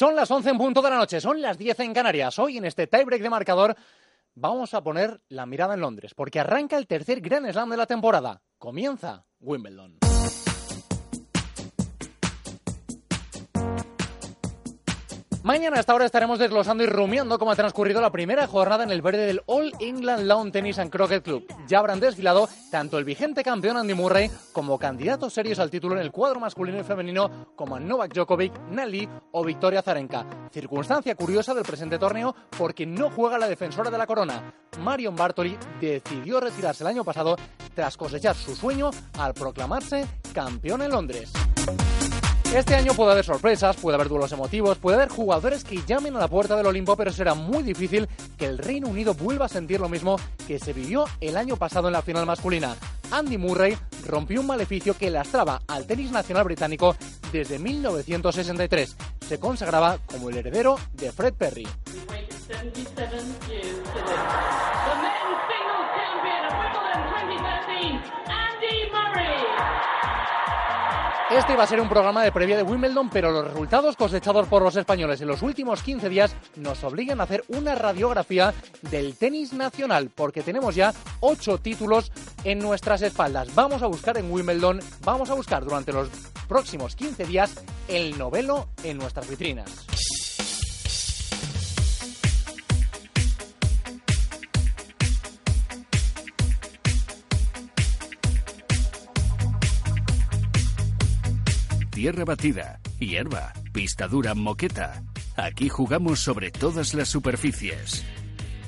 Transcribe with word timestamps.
Son 0.00 0.16
las 0.16 0.30
11 0.30 0.48
en 0.48 0.56
punto 0.56 0.80
de 0.80 0.88
la 0.88 0.96
noche, 0.96 1.20
son 1.20 1.42
las 1.42 1.58
10 1.58 1.80
en 1.80 1.92
Canarias. 1.92 2.38
Hoy 2.38 2.56
en 2.56 2.64
este 2.64 2.86
tiebreak 2.86 3.20
de 3.20 3.28
marcador 3.28 3.76
vamos 4.34 4.72
a 4.72 4.82
poner 4.82 5.20
la 5.28 5.44
mirada 5.44 5.74
en 5.74 5.80
Londres, 5.80 6.14
porque 6.14 6.40
arranca 6.40 6.78
el 6.78 6.86
tercer 6.86 7.20
Grand 7.20 7.46
Slam 7.52 7.68
de 7.68 7.76
la 7.76 7.84
temporada. 7.84 8.40
Comienza 8.56 9.26
Wimbledon. 9.40 10.09
Mañana 15.42 15.78
a 15.78 15.80
esta 15.80 15.94
hora 15.94 16.04
estaremos 16.04 16.38
desglosando 16.38 16.84
y 16.84 16.86
rumiando 16.86 17.38
cómo 17.38 17.50
ha 17.50 17.56
transcurrido 17.56 18.02
la 18.02 18.12
primera 18.12 18.46
jornada 18.46 18.84
en 18.84 18.90
el 18.90 19.00
verde 19.00 19.24
del 19.24 19.40
All 19.46 19.72
England 19.80 20.26
Lawn 20.26 20.52
Tennis 20.52 20.78
and 20.78 20.90
Croquet 20.90 21.22
Club. 21.22 21.46
Ya 21.66 21.78
habrán 21.78 21.98
desfilado 21.98 22.46
tanto 22.70 22.98
el 22.98 23.06
vigente 23.06 23.42
campeón 23.42 23.78
Andy 23.78 23.94
Murray 23.94 24.30
como 24.52 24.78
candidatos 24.78 25.32
serios 25.32 25.58
al 25.58 25.70
título 25.70 25.94
en 25.94 26.02
el 26.02 26.12
cuadro 26.12 26.40
masculino 26.40 26.78
y 26.78 26.84
femenino 26.84 27.46
como 27.56 27.80
Novak 27.80 28.12
Djokovic, 28.12 28.52
Nali 28.70 29.08
o 29.32 29.42
Victoria 29.42 29.80
Zarenka. 29.80 30.26
Circunstancia 30.52 31.14
curiosa 31.14 31.54
del 31.54 31.64
presente 31.64 31.98
torneo 31.98 32.36
porque 32.58 32.84
no 32.84 33.08
juega 33.08 33.38
la 33.38 33.48
defensora 33.48 33.90
de 33.90 33.96
la 33.96 34.06
corona. 34.06 34.52
Marion 34.80 35.16
Bartoli 35.16 35.56
decidió 35.80 36.40
retirarse 36.40 36.84
el 36.84 36.88
año 36.88 37.02
pasado 37.02 37.36
tras 37.74 37.96
cosechar 37.96 38.36
su 38.36 38.54
sueño 38.54 38.90
al 39.18 39.32
proclamarse 39.32 40.06
campeón 40.34 40.82
en 40.82 40.90
Londres. 40.90 41.32
Este 42.54 42.74
año 42.74 42.94
puede 42.94 43.12
haber 43.12 43.24
sorpresas, 43.24 43.76
puede 43.76 43.94
haber 43.94 44.08
duelos 44.08 44.32
emotivos, 44.32 44.76
puede 44.76 44.96
haber 44.96 45.08
jugadores 45.08 45.62
que 45.62 45.82
llamen 45.86 46.16
a 46.16 46.18
la 46.18 46.26
puerta 46.26 46.56
del 46.56 46.66
Olimpo, 46.66 46.96
pero 46.96 47.12
será 47.12 47.34
muy 47.34 47.62
difícil 47.62 48.08
que 48.36 48.46
el 48.46 48.58
Reino 48.58 48.88
Unido 48.88 49.14
vuelva 49.14 49.46
a 49.46 49.48
sentir 49.48 49.78
lo 49.78 49.88
mismo 49.88 50.16
que 50.48 50.58
se 50.58 50.72
vivió 50.72 51.04
el 51.20 51.36
año 51.36 51.56
pasado 51.56 51.86
en 51.86 51.92
la 51.92 52.02
final 52.02 52.26
masculina. 52.26 52.74
Andy 53.12 53.38
Murray 53.38 53.78
rompió 54.04 54.40
un 54.40 54.48
maleficio 54.48 54.96
que 54.96 55.10
lastraba 55.10 55.62
al 55.68 55.86
tenis 55.86 56.10
nacional 56.10 56.42
británico 56.42 56.96
desde 57.32 57.60
1963. 57.60 58.96
Se 59.28 59.38
consagraba 59.38 59.98
como 60.10 60.28
el 60.28 60.38
heredero 60.38 60.76
de 60.94 61.12
Fred 61.12 61.34
Perry. 61.34 61.68
Este 71.30 71.52
iba 71.52 71.62
a 71.62 71.66
ser 71.68 71.80
un 71.80 71.88
programa 71.88 72.24
de 72.24 72.32
previa 72.32 72.56
de 72.56 72.64
Wimbledon, 72.64 73.08
pero 73.08 73.30
los 73.30 73.46
resultados 73.46 73.94
cosechados 73.94 74.48
por 74.48 74.62
los 74.62 74.74
españoles 74.74 75.20
en 75.20 75.28
los 75.28 75.42
últimos 75.42 75.80
15 75.80 76.08
días 76.08 76.34
nos 76.56 76.82
obligan 76.82 77.20
a 77.20 77.22
hacer 77.22 77.44
una 77.46 77.76
radiografía 77.76 78.52
del 78.90 79.14
tenis 79.14 79.52
nacional, 79.52 80.10
porque 80.12 80.42
tenemos 80.42 80.74
ya 80.74 80.92
ocho 81.20 81.58
títulos 81.58 82.10
en 82.42 82.58
nuestras 82.58 83.02
espaldas. 83.02 83.54
Vamos 83.54 83.80
a 83.84 83.86
buscar 83.86 84.18
en 84.18 84.30
Wimbledon, 84.30 84.80
vamos 85.04 85.30
a 85.30 85.34
buscar 85.34 85.64
durante 85.64 85.92
los 85.92 86.08
próximos 86.48 86.96
15 86.96 87.24
días 87.24 87.62
el 87.86 88.18
novelo 88.18 88.66
en 88.82 88.98
nuestras 88.98 89.30
vitrinas. 89.30 89.86
Tierra 102.00 102.24
batida, 102.24 102.80
hierba, 102.98 103.52
pista 103.74 104.08
dura, 104.08 104.34
moqueta. 104.34 105.02
Aquí 105.36 105.68
jugamos 105.68 106.20
sobre 106.20 106.50
todas 106.50 106.94
las 106.94 107.08
superficies. 107.10 108.02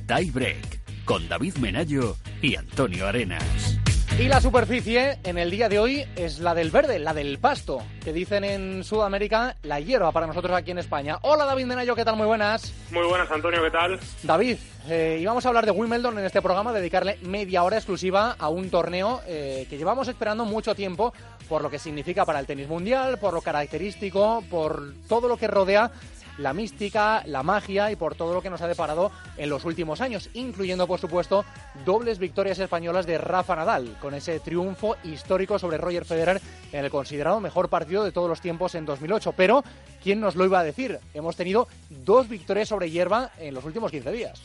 Tie 0.06 0.30
Break 0.30 1.04
con 1.06 1.26
David 1.30 1.56
Menayo 1.56 2.14
y 2.42 2.56
Antonio 2.56 3.06
Arenas. 3.08 3.81
Y 4.18 4.28
la 4.28 4.40
superficie 4.40 5.18
en 5.24 5.38
el 5.38 5.50
día 5.50 5.68
de 5.68 5.78
hoy 5.78 6.04
es 6.16 6.38
la 6.38 6.54
del 6.54 6.70
verde, 6.70 6.98
la 6.98 7.14
del 7.14 7.38
pasto, 7.38 7.82
que 8.04 8.12
dicen 8.12 8.44
en 8.44 8.84
Sudamérica 8.84 9.56
la 9.62 9.80
hierba 9.80 10.12
para 10.12 10.26
nosotros 10.26 10.54
aquí 10.56 10.70
en 10.70 10.78
España. 10.78 11.18
Hola 11.22 11.44
David 11.46 11.64
Menayo, 11.64 11.96
¿qué 11.96 12.04
tal? 12.04 12.16
Muy 12.16 12.26
buenas. 12.26 12.72
Muy 12.90 13.06
buenas, 13.06 13.30
Antonio, 13.30 13.62
¿qué 13.62 13.70
tal? 13.70 13.98
David, 14.22 14.58
eh, 14.88 15.18
íbamos 15.20 15.44
a 15.44 15.48
hablar 15.48 15.64
de 15.64 15.72
Wimbledon 15.72 16.18
en 16.18 16.26
este 16.26 16.42
programa, 16.42 16.72
dedicarle 16.72 17.18
media 17.22 17.64
hora 17.64 17.78
exclusiva 17.78 18.36
a 18.38 18.48
un 18.48 18.70
torneo 18.70 19.22
eh, 19.26 19.66
que 19.68 19.78
llevamos 19.78 20.06
esperando 20.08 20.44
mucho 20.44 20.74
tiempo 20.74 21.12
por 21.48 21.62
lo 21.62 21.70
que 21.70 21.78
significa 21.78 22.24
para 22.24 22.38
el 22.38 22.46
tenis 22.46 22.68
mundial, 22.68 23.18
por 23.18 23.34
lo 23.34 23.40
característico, 23.40 24.44
por 24.50 24.92
todo 25.08 25.26
lo 25.26 25.36
que 25.36 25.48
rodea 25.48 25.90
la 26.38 26.52
mística, 26.52 27.22
la 27.26 27.42
magia 27.42 27.90
y 27.90 27.96
por 27.96 28.14
todo 28.14 28.34
lo 28.34 28.42
que 28.42 28.50
nos 28.50 28.62
ha 28.62 28.68
deparado 28.68 29.12
en 29.36 29.50
los 29.50 29.64
últimos 29.64 30.00
años, 30.00 30.30
incluyendo 30.34 30.86
por 30.86 31.00
supuesto 31.00 31.44
dobles 31.84 32.18
victorias 32.18 32.58
españolas 32.58 33.06
de 33.06 33.18
Rafa 33.18 33.56
Nadal, 33.56 33.96
con 34.00 34.14
ese 34.14 34.40
triunfo 34.40 34.96
histórico 35.04 35.58
sobre 35.58 35.78
Roger 35.78 36.04
Federer 36.04 36.40
en 36.72 36.84
el 36.84 36.90
considerado 36.90 37.40
mejor 37.40 37.68
partido 37.68 38.04
de 38.04 38.12
todos 38.12 38.28
los 38.28 38.40
tiempos 38.40 38.74
en 38.74 38.86
2008. 38.86 39.32
Pero, 39.36 39.64
¿quién 40.02 40.20
nos 40.20 40.36
lo 40.36 40.44
iba 40.44 40.60
a 40.60 40.64
decir? 40.64 40.98
Hemos 41.14 41.36
tenido 41.36 41.68
dos 41.88 42.28
victorias 42.28 42.68
sobre 42.68 42.90
hierba 42.90 43.30
en 43.38 43.54
los 43.54 43.64
últimos 43.64 43.90
15 43.90 44.12
días. 44.12 44.42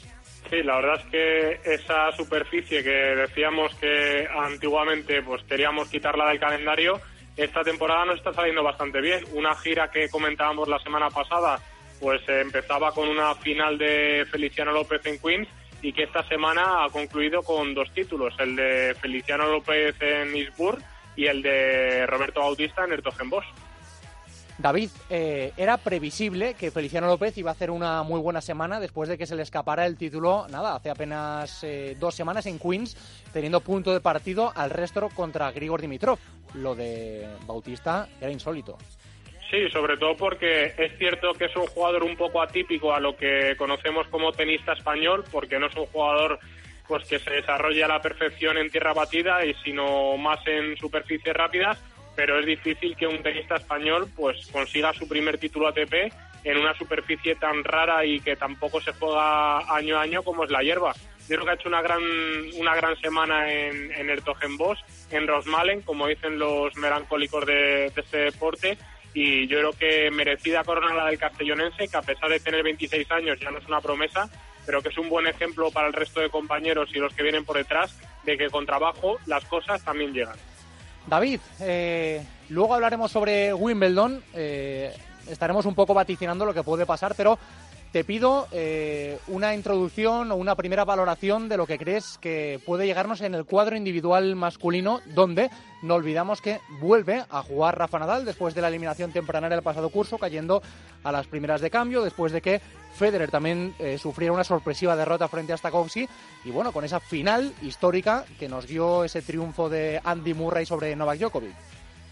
Sí, 0.50 0.64
la 0.64 0.78
verdad 0.78 1.02
es 1.04 1.06
que 1.12 1.74
esa 1.74 2.12
superficie 2.14 2.82
que 2.82 2.90
decíamos 2.90 3.74
que 3.76 4.28
antiguamente 4.34 5.22
pues 5.22 5.44
queríamos 5.44 5.90
quitarla 5.90 6.30
del 6.30 6.40
calendario, 6.40 7.02
esta 7.36 7.64
temporada 7.64 8.06
nos 8.06 8.18
está 8.18 8.34
saliendo 8.34 8.64
bastante 8.64 9.02
bien. 9.02 9.24
Una 9.34 9.56
gira 9.56 9.92
que 9.92 10.10
comentábamos 10.10 10.68
la 10.70 10.80
semana 10.80 11.10
pasada 11.10 11.60
pues 12.00 12.22
eh, 12.28 12.42
empezaba 12.42 12.92
con 12.92 13.08
una 13.08 13.36
final 13.36 13.78
de 13.78 14.26
Feliciano 14.30 14.72
López 14.72 15.06
en 15.06 15.20
Queens 15.20 15.48
y 15.82 15.94
que 15.94 16.04
esta 16.04 16.28
semana 16.28 16.86
ha 16.86 16.90
concluido 16.90 17.44
con 17.44 17.74
dos 17.74 17.92
títulos, 17.94 18.34
el 18.40 18.56
de 18.56 18.96
Feliciano 19.00 19.48
López 19.48 19.96
en 20.02 20.36
Eastbourne 20.36 20.84
y 21.16 21.26
el 21.26 21.42
de 21.42 22.06
Roberto 22.08 22.42
Bautista 22.42 22.84
en 22.86 22.94
Ertogenbos. 22.94 23.46
David, 24.60 24.90
eh, 25.12 25.54
era 25.56 25.78
previsible 25.78 26.56
que 26.56 26.72
Feliciano 26.72 27.06
López 27.06 27.38
iba 27.38 27.52
a 27.52 27.54
hacer 27.54 27.70
una 27.70 28.02
muy 28.02 28.20
buena 28.20 28.42
semana 28.42 28.80
después 28.80 29.08
de 29.08 29.16
que 29.16 29.28
se 29.28 29.36
le 29.36 29.44
escapara 29.44 29.86
el 29.86 29.98
título, 29.98 30.48
nada, 30.50 30.76
hace 30.76 30.90
apenas 30.90 31.64
eh, 31.64 31.96
dos 32.00 32.16
semanas 32.16 32.48
en 32.48 32.58
Queens, 32.58 32.98
teniendo 33.32 33.62
punto 33.62 33.94
de 33.94 34.02
partido 34.02 34.52
al 34.56 34.72
resto 34.72 35.10
contra 35.10 35.52
Grigor 35.52 35.80
Dimitrov. 35.80 36.18
Lo 36.56 36.74
de 36.74 37.28
Bautista 37.46 38.10
era 38.20 38.32
insólito. 38.32 38.80
Sí, 39.50 39.70
sobre 39.70 39.96
todo 39.98 40.16
porque 40.18 40.74
es 40.78 40.98
cierto 40.98 41.34
que 41.34 41.46
es 41.46 41.56
un 41.56 41.68
jugador 41.68 42.04
un 42.04 42.18
poco 42.18 42.42
atípico 42.42 42.94
a 42.94 43.00
lo 43.00 43.16
que 43.16 43.56
conocemos 43.58 44.08
como 44.08 44.34
tenista 44.34 44.74
español, 44.74 45.24
porque 45.32 45.58
no 45.58 45.68
es 45.68 45.76
un 45.76 45.86
jugador 45.86 46.40
pues 46.88 47.08
que 47.08 47.20
se 47.20 47.32
desarrolle 47.32 47.84
a 47.84 47.88
la 47.88 48.02
perfección 48.02 48.58
en 48.58 48.70
tierra 48.70 48.94
batida 48.94 49.46
y 49.46 49.54
sino 49.56 50.18
más 50.18 50.40
en 50.48 50.76
superficies 50.78 51.36
rápidas, 51.36 51.82
pero 52.16 52.40
es 52.40 52.46
difícil 52.46 52.96
que 52.96 53.08
un 53.08 53.22
tenista 53.22 53.56
español 53.56 54.08
pues 54.16 54.48
consiga 54.52 54.94
su 54.94 55.08
primer 55.08 55.38
título 55.38 55.68
ATP 55.68 56.12
en 56.44 56.58
una 56.58 56.74
superficie 56.78 57.36
tan 57.36 57.64
rara 57.64 58.06
y 58.06 58.20
que 58.20 58.36
tampoco 58.36 58.82
se 58.82 58.94
juega 58.94 59.60
año 59.76 59.98
a 59.98 60.02
año 60.02 60.24
como 60.24 60.44
es 60.44 60.52
la 60.52 60.62
hierba. 60.62 60.94
Yo 61.28 61.36
creo 61.36 61.44
que 61.44 61.52
ha 61.52 61.56
hecho 61.56 61.68
una 61.70 61.82
gran 61.82 62.02
una 62.58 62.76
gran 62.76 62.96
semana 63.00 63.52
en, 63.52 63.92
en 63.94 64.10
en 64.10 65.28
Rosmalen, 65.28 65.82
como 65.82 66.08
dicen 66.08 66.40
los 66.40 66.76
melancólicos 66.78 67.46
de, 67.46 67.92
de 67.94 68.02
este 68.02 68.18
deporte, 68.18 68.78
y 69.20 69.48
yo 69.48 69.58
creo 69.58 69.72
que 69.74 70.12
merecida 70.12 70.64
corona 70.64 70.94
la 70.94 71.08
del 71.08 71.18
castellonense, 71.18 71.88
que 71.88 71.98
a 71.98 72.04
pesar 72.04 72.30
de 72.30 72.40
tener 72.40 72.62
26 72.62 73.10
años 73.10 73.40
ya 73.40 73.50
no 73.50 73.58
es 73.58 73.66
una 73.66 73.82
promesa, 73.82 74.30
pero 74.64 74.84
que 74.84 74.90
es 74.90 74.98
un 75.00 75.10
buen 75.10 75.26
ejemplo 75.26 75.72
para 75.72 75.88
el 75.88 75.94
resto 75.94 76.20
de 76.20 76.30
compañeros 76.30 76.92
y 76.94 77.00
los 77.00 77.16
que 77.16 77.24
vienen 77.24 77.44
por 77.44 77.58
detrás 77.58 77.98
de 78.26 78.38
que 78.38 78.52
con 78.52 78.68
trabajo 78.68 79.18
las 79.26 79.44
cosas 79.46 79.84
también 79.84 80.14
llegan. 80.14 80.36
David, 81.08 81.40
eh, 81.62 82.24
luego 82.50 82.76
hablaremos 82.76 83.12
sobre 83.12 83.52
Wimbledon, 83.56 84.24
eh, 84.36 84.94
estaremos 85.28 85.66
un 85.66 85.74
poco 85.74 85.96
vaticinando 85.96 86.46
lo 86.46 86.54
que 86.54 86.62
puede 86.62 86.86
pasar, 86.86 87.16
pero 87.18 87.40
te 87.92 88.04
pido 88.04 88.48
eh, 88.52 89.18
una 89.28 89.56
introducción 89.56 90.32
o 90.32 90.36
una 90.36 90.56
primera 90.56 90.86
valoración 90.86 91.50
de 91.50 91.58
lo 91.58 91.66
que 91.66 91.78
crees 91.78 92.18
que 92.20 92.60
puede 92.66 92.86
llegarnos 92.86 93.22
en 93.22 93.34
el 93.34 93.46
cuadro 93.46 93.76
individual 93.76 94.36
masculino, 94.36 95.02
donde 95.14 95.50
no 95.82 95.96
olvidamos 95.96 96.42
que 96.42 96.60
vuelve 96.80 97.24
a 97.30 97.42
jugar 97.42 97.78
Rafa 97.78 98.00
Nadal 98.00 98.26
después 98.26 98.54
de 98.56 98.62
la 98.62 98.68
eliminación 98.68 99.12
temprana 99.12 99.50
del 99.50 99.62
pasado 99.62 99.90
curso, 99.90 100.18
cayendo 100.18 100.62
a 101.04 101.12
las 101.12 101.28
primeras 101.28 101.62
de 101.62 101.70
cambio, 101.70 102.04
después 102.04 102.32
de 102.32 102.42
que 102.42 102.62
Federer 102.96 103.30
también 103.30 103.76
eh, 103.80 103.98
sufriera 103.98 104.34
una 104.34 104.44
sorpresiva 104.44 104.96
derrota 104.96 105.28
frente 105.28 105.54
a 105.54 105.58
Stakowski, 105.58 106.08
y 106.46 106.52
bueno, 106.52 106.72
con 106.72 106.84
esa 106.84 107.00
final 107.00 107.54
histórica 107.62 108.26
que 108.40 108.50
nos 108.50 108.68
dio 108.68 109.04
ese 109.04 109.22
triunfo 109.22 109.70
de 109.70 110.02
Andy 110.04 110.34
Murray 110.34 110.66
sobre 110.66 110.96
Novak 110.96 111.20
Djokovic. 111.20 111.56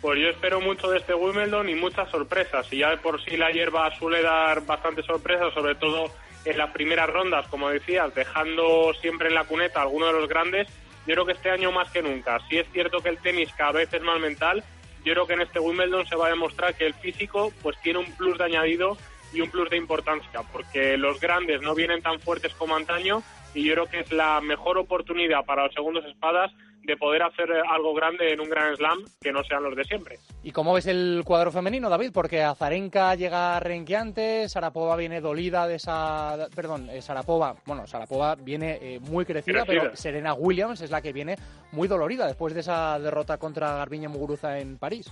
Pues 0.05 0.19
yo 0.21 0.29
espero 0.29 0.61
mucho 0.61 0.91
de 0.91 0.99
este 0.99 1.15
Wimbledon 1.15 1.67
y 1.67 1.73
muchas 1.73 2.07
sorpresas. 2.11 2.71
Y 2.71 2.77
ya 2.77 2.91
de 2.91 2.97
por 2.97 3.19
sí 3.25 3.37
la 3.37 3.49
hierba 3.49 3.89
suele 3.97 4.21
dar 4.21 4.63
bastantes 4.63 5.03
sorpresas, 5.03 5.51
sobre 5.51 5.73
todo 5.73 6.11
en 6.45 6.59
las 6.59 6.69
primeras 6.69 7.09
rondas, 7.09 7.47
como 7.47 7.71
decías, 7.71 8.13
dejando 8.13 8.93
siempre 9.01 9.29
en 9.29 9.33
la 9.33 9.45
cuneta 9.45 9.79
a 9.79 9.81
alguno 9.81 10.05
de 10.05 10.13
los 10.13 10.29
grandes. 10.29 10.67
Yo 11.07 11.15
creo 11.15 11.25
que 11.25 11.31
este 11.31 11.49
año 11.49 11.71
más 11.71 11.89
que 11.89 12.03
nunca. 12.03 12.39
Si 12.47 12.55
es 12.55 12.67
cierto 12.71 12.99
que 12.99 13.09
el 13.09 13.17
tenis 13.17 13.51
cada 13.57 13.71
vez 13.71 13.91
es 13.91 14.01
más 14.03 14.19
mental, 14.19 14.63
yo 15.03 15.13
creo 15.13 15.25
que 15.25 15.33
en 15.33 15.41
este 15.41 15.59
Wimbledon 15.59 16.05
se 16.05 16.15
va 16.15 16.27
a 16.27 16.29
demostrar 16.29 16.75
que 16.75 16.85
el 16.85 16.93
físico 16.93 17.51
pues 17.63 17.75
tiene 17.81 17.97
un 17.97 18.15
plus 18.15 18.37
de 18.37 18.43
añadido 18.43 18.99
y 19.33 19.41
un 19.41 19.49
plus 19.49 19.71
de 19.71 19.77
importancia, 19.77 20.41
porque 20.51 20.97
los 20.97 21.19
grandes 21.19 21.63
no 21.63 21.73
vienen 21.73 22.03
tan 22.03 22.19
fuertes 22.19 22.53
como 22.53 22.75
antaño 22.75 23.23
y 23.55 23.63
yo 23.63 23.73
creo 23.73 23.85
que 23.87 23.99
es 24.01 24.11
la 24.11 24.41
mejor 24.41 24.77
oportunidad 24.77 25.45
para 25.45 25.63
los 25.63 25.73
segundos 25.73 26.05
espadas 26.05 26.51
de 26.85 26.97
poder 26.97 27.23
hacer 27.23 27.49
algo 27.69 27.93
grande 27.93 28.31
en 28.31 28.39
un 28.39 28.49
Grand 28.49 28.75
Slam 28.75 28.99
que 29.19 29.31
no 29.31 29.43
sean 29.43 29.63
los 29.63 29.75
de 29.75 29.83
siempre. 29.85 30.17
¿Y 30.43 30.51
cómo 30.51 30.73
ves 30.73 30.85
el 30.85 31.23
cuadro 31.25 31.51
femenino, 31.51 31.89
David? 31.89 32.11
Porque 32.13 32.43
Azarenka 32.43 33.15
llega 33.15 33.59
renqueante, 33.59 34.47
Sarapova 34.47 34.95
viene 34.95 35.19
dolida 35.19 35.67
de 35.67 35.75
esa... 35.75 36.47
Perdón, 36.55 36.89
eh, 36.91 37.01
Sarapova, 37.01 37.55
bueno, 37.65 37.87
Sarapova 37.87 38.35
viene 38.35 38.77
eh, 38.81 38.99
muy 38.99 39.25
crecida, 39.25 39.63
pero 39.65 39.95
Serena 39.95 40.35
Williams 40.35 40.81
es 40.81 40.91
la 40.91 41.01
que 41.01 41.13
viene 41.13 41.37
muy 41.71 41.87
dolorida 41.87 42.27
después 42.27 42.53
de 42.53 42.59
esa 42.59 42.99
derrota 42.99 43.37
contra 43.37 43.77
Garbiñe 43.77 44.07
Muguruza 44.07 44.59
en 44.59 44.77
París. 44.77 45.11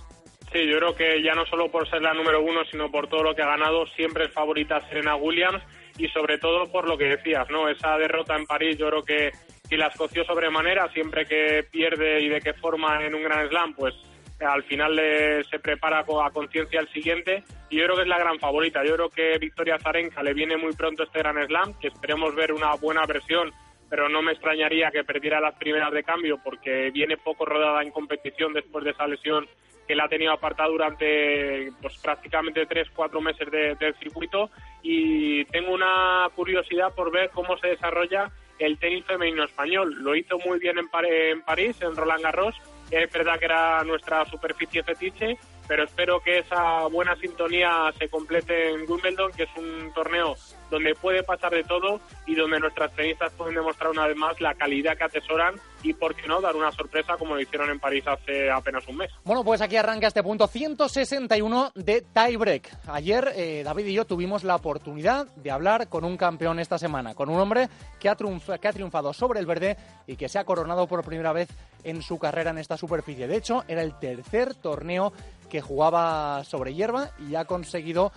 Sí, 0.52 0.68
yo 0.68 0.78
creo 0.78 0.94
que 0.94 1.22
ya 1.22 1.34
no 1.34 1.44
solo 1.46 1.68
por 1.70 1.88
ser 1.90 2.02
la 2.02 2.14
número 2.14 2.40
uno, 2.40 2.60
sino 2.70 2.88
por 2.90 3.08
todo 3.08 3.24
lo 3.24 3.34
que 3.34 3.42
ha 3.42 3.46
ganado, 3.46 3.86
siempre 3.96 4.26
es 4.26 4.30
favorita 4.30 4.86
Serena 4.88 5.16
Williams 5.16 5.62
y 5.98 6.08
sobre 6.08 6.38
todo 6.38 6.70
por 6.70 6.88
lo 6.88 6.98
que 6.98 7.16
decías, 7.16 7.48
¿no? 7.50 7.68
Esa 7.68 7.96
derrota 7.98 8.36
en 8.36 8.46
París 8.46 8.76
yo 8.78 8.88
creo 8.88 9.04
que, 9.04 9.30
que 9.68 9.76
la 9.76 9.88
escoció 9.88 10.24
sobremanera, 10.24 10.88
siempre 10.92 11.26
que 11.26 11.64
pierde 11.70 12.20
y 12.20 12.28
de 12.28 12.40
qué 12.40 12.54
forma 12.54 13.04
en 13.04 13.14
un 13.14 13.22
Gran 13.22 13.48
Slam, 13.48 13.74
pues 13.74 13.94
al 14.40 14.62
final 14.64 15.00
se 15.48 15.58
prepara 15.58 16.00
a 16.00 16.30
conciencia 16.30 16.80
el 16.80 16.88
siguiente 16.88 17.44
y 17.70 17.78
yo 17.78 17.84
creo 17.84 17.96
que 17.96 18.02
es 18.02 18.08
la 18.08 18.18
gran 18.18 18.38
favorita. 18.38 18.84
Yo 18.84 18.94
creo 18.94 19.08
que 19.08 19.38
Victoria 19.38 19.78
Zarenka 19.78 20.22
le 20.22 20.34
viene 20.34 20.56
muy 20.56 20.72
pronto 20.74 21.04
este 21.04 21.20
Gran 21.20 21.44
Slam, 21.46 21.78
que 21.78 21.88
esperemos 21.88 22.34
ver 22.34 22.52
una 22.52 22.74
buena 22.74 23.06
versión, 23.06 23.52
pero 23.88 24.08
no 24.08 24.22
me 24.22 24.32
extrañaría 24.32 24.90
que 24.90 25.04
perdiera 25.04 25.40
las 25.40 25.54
primeras 25.54 25.92
de 25.92 26.02
cambio 26.02 26.38
porque 26.42 26.90
viene 26.90 27.16
poco 27.16 27.44
rodada 27.44 27.82
en 27.82 27.90
competición 27.90 28.52
después 28.52 28.84
de 28.84 28.90
esa 28.90 29.06
lesión 29.06 29.46
que 29.86 29.94
la 29.94 30.04
ha 30.04 30.08
tenido 30.08 30.32
apartada 30.32 30.68
durante 30.68 31.72
pues, 31.80 31.96
prácticamente 31.98 32.66
tres, 32.66 32.88
cuatro 32.94 33.20
meses 33.20 33.50
del 33.50 33.94
circuito 33.96 34.50
y 34.82 35.44
tengo 35.46 35.72
una 35.72 36.28
curiosidad 36.34 36.94
por 36.94 37.10
ver 37.12 37.30
cómo 37.30 37.56
se 37.58 37.68
desarrolla 37.68 38.30
el 38.58 38.78
tenis 38.78 39.04
femenino 39.04 39.44
español. 39.44 39.94
Lo 40.02 40.14
hizo 40.14 40.38
muy 40.38 40.58
bien 40.58 40.78
en, 40.78 40.88
en 41.04 41.42
París, 41.42 41.80
en 41.82 41.96
Roland 41.96 42.22
Garros, 42.22 42.54
es 42.90 43.12
verdad 43.12 43.38
que 43.38 43.46
era 43.46 43.82
nuestra 43.84 44.24
superficie 44.26 44.82
fetiche, 44.82 45.38
pero 45.66 45.84
espero 45.84 46.20
que 46.20 46.38
esa 46.38 46.86
buena 46.86 47.16
sintonía 47.16 47.92
se 47.98 48.08
complete 48.08 48.70
en 48.70 48.88
Wimbledon, 48.88 49.32
que 49.32 49.44
es 49.44 49.50
un 49.56 49.92
torneo 49.94 50.36
donde 50.70 50.94
puede 50.94 51.22
pasar 51.22 51.52
de 51.52 51.64
todo 51.64 52.00
y 52.26 52.34
donde 52.34 52.60
nuestras 52.60 52.94
tenistas 52.94 53.32
pueden 53.32 53.54
demostrar 53.54 53.90
una 53.90 54.06
vez 54.06 54.16
más 54.16 54.40
la 54.40 54.54
calidad 54.54 54.96
que 54.96 55.04
atesoran 55.04 55.54
y, 55.82 55.92
por 55.92 56.14
qué 56.14 56.26
no, 56.26 56.40
dar 56.40 56.56
una 56.56 56.72
sorpresa 56.72 57.16
como 57.18 57.34
lo 57.34 57.40
hicieron 57.40 57.70
en 57.70 57.78
París 57.78 58.04
hace 58.06 58.50
apenas 58.50 58.86
un 58.88 58.96
mes. 58.96 59.10
Bueno, 59.22 59.44
pues 59.44 59.60
aquí 59.60 59.76
arranca 59.76 60.06
este 60.06 60.22
punto 60.22 60.46
161 60.46 61.72
de 61.74 62.02
tiebreak. 62.02 62.70
Ayer 62.88 63.32
eh, 63.36 63.62
David 63.64 63.86
y 63.86 63.92
yo 63.92 64.06
tuvimos 64.06 64.44
la 64.44 64.56
oportunidad 64.56 65.26
de 65.36 65.50
hablar 65.50 65.88
con 65.88 66.04
un 66.04 66.16
campeón 66.16 66.58
esta 66.58 66.78
semana, 66.78 67.14
con 67.14 67.28
un 67.28 67.38
hombre 67.38 67.68
que 68.00 68.08
ha, 68.08 68.16
que 68.16 68.68
ha 68.68 68.72
triunfado 68.72 69.12
sobre 69.12 69.40
el 69.40 69.46
verde 69.46 69.76
y 70.06 70.16
que 70.16 70.28
se 70.28 70.38
ha 70.38 70.44
coronado 70.44 70.86
por 70.86 71.04
primera 71.04 71.32
vez 71.32 71.48
en 71.84 72.02
su 72.02 72.18
carrera 72.18 72.50
en 72.50 72.58
esta 72.58 72.78
superficie. 72.78 73.28
De 73.28 73.36
hecho, 73.36 73.64
era 73.68 73.82
el 73.82 73.98
tercer 73.98 74.54
torneo 74.54 75.12
que 75.50 75.60
jugaba 75.60 76.42
sobre 76.44 76.74
hierba 76.74 77.10
y 77.28 77.34
ha 77.34 77.44
conseguido 77.44 78.10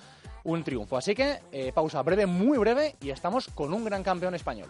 un 0.44 0.64
triunfo. 0.64 0.98
Así 0.98 1.16
que 1.16 1.40
eh, 1.52 1.72
pausa 1.74 2.02
breve, 2.02 2.26
muy 2.26 2.58
breve, 2.58 2.96
y 3.02 3.10
estamos 3.10 3.48
con 3.48 3.74
un 3.74 3.86
gran 3.86 4.04
campeón 4.04 4.36
español. 4.36 4.70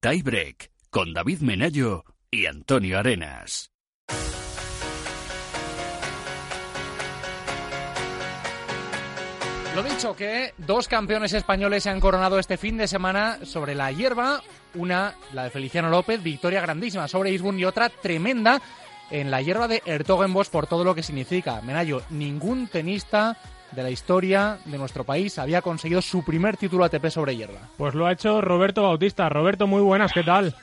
Tie 0.00 0.22
Break 0.22 0.70
con 0.90 1.14
David 1.14 1.40
Menayo 1.40 2.04
y 2.30 2.46
Antonio 2.46 2.98
Arenas. 2.98 3.72
Lo 9.74 9.82
dicho, 9.82 10.14
que 10.14 10.52
dos 10.58 10.86
campeones 10.86 11.32
españoles 11.32 11.84
se 11.84 11.88
han 11.88 11.98
coronado 11.98 12.38
este 12.38 12.58
fin 12.58 12.76
de 12.76 12.86
semana 12.86 13.38
sobre 13.44 13.74
la 13.74 13.90
hierba. 13.90 14.42
Una, 14.74 15.14
la 15.32 15.44
de 15.44 15.50
Feliciano 15.50 15.88
López, 15.88 16.22
victoria 16.22 16.60
grandísima 16.60 17.08
sobre 17.08 17.30
Isbun 17.30 17.58
y 17.58 17.64
otra 17.64 17.88
tremenda 17.88 18.60
en 19.12 19.30
la 19.30 19.42
hierba 19.42 19.68
de 19.68 19.82
Ertogenbos 19.84 20.48
por 20.48 20.66
todo 20.66 20.84
lo 20.84 20.94
que 20.94 21.02
significa. 21.02 21.60
Menayo, 21.60 22.02
ningún 22.10 22.66
tenista 22.66 23.36
de 23.70 23.82
la 23.82 23.90
historia 23.90 24.58
de 24.64 24.78
nuestro 24.78 25.04
país 25.04 25.38
había 25.38 25.62
conseguido 25.62 26.02
su 26.02 26.24
primer 26.24 26.56
título 26.56 26.84
ATP 26.84 27.06
sobre 27.08 27.36
hierba. 27.36 27.60
Pues 27.76 27.94
lo 27.94 28.06
ha 28.06 28.12
hecho 28.12 28.40
Roberto 28.40 28.82
Bautista. 28.82 29.28
Roberto, 29.28 29.66
muy 29.66 29.82
buenas, 29.82 30.12
¿qué 30.12 30.22
tal? 30.22 30.54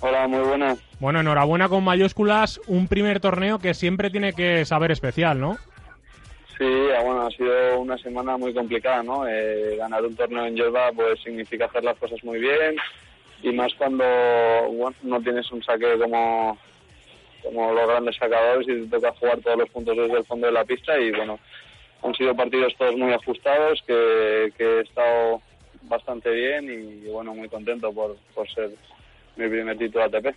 Hola, 0.00 0.26
muy 0.28 0.40
buenas. 0.40 0.78
Bueno, 1.00 1.20
enhorabuena 1.20 1.68
con 1.68 1.84
mayúsculas, 1.84 2.60
un 2.68 2.88
primer 2.88 3.20
torneo 3.20 3.58
que 3.58 3.74
siempre 3.74 4.08
tiene 4.08 4.32
que 4.32 4.64
saber 4.64 4.92
especial, 4.92 5.38
¿no? 5.38 5.58
Sí, 6.56 6.66
ah, 6.96 7.02
bueno, 7.02 7.26
ha 7.26 7.30
sido 7.30 7.80
una 7.80 7.98
semana 7.98 8.36
muy 8.36 8.54
complicada, 8.54 9.02
¿no? 9.02 9.26
Eh, 9.26 9.76
ganar 9.76 10.04
un 10.04 10.14
torneo 10.14 10.46
en 10.46 10.54
hierba 10.54 10.92
pues 10.94 11.20
significa 11.22 11.66
hacer 11.66 11.84
las 11.84 11.98
cosas 11.98 12.22
muy 12.22 12.38
bien 12.38 12.76
y 13.42 13.50
más 13.52 13.72
cuando 13.74 14.04
no 15.02 15.20
tienes 15.22 15.50
un 15.52 15.62
saque 15.62 15.98
como 15.98 16.56
como 17.42 17.72
los 17.72 17.88
grandes 17.88 18.16
sacadores 18.16 18.66
y 18.68 18.82
te 18.82 18.96
toca 18.96 19.12
jugar 19.12 19.40
todos 19.40 19.58
los 19.58 19.70
puntos 19.70 19.96
desde 19.96 20.18
el 20.18 20.24
fondo 20.24 20.46
de 20.46 20.52
la 20.52 20.64
pista 20.64 20.98
y 20.98 21.10
bueno, 21.10 21.38
han 22.02 22.14
sido 22.14 22.34
partidos 22.34 22.74
todos 22.76 22.96
muy 22.96 23.12
ajustados, 23.12 23.82
que, 23.86 24.52
he 24.58 24.80
estado 24.80 25.42
bastante 25.82 26.30
bien 26.30 26.70
y 26.70 27.08
bueno, 27.10 27.34
muy 27.34 27.48
contento 27.48 27.92
por, 27.92 28.16
ser 28.54 28.70
mi 29.36 29.48
primer 29.48 29.76
título 29.76 30.04
ATP. 30.04 30.34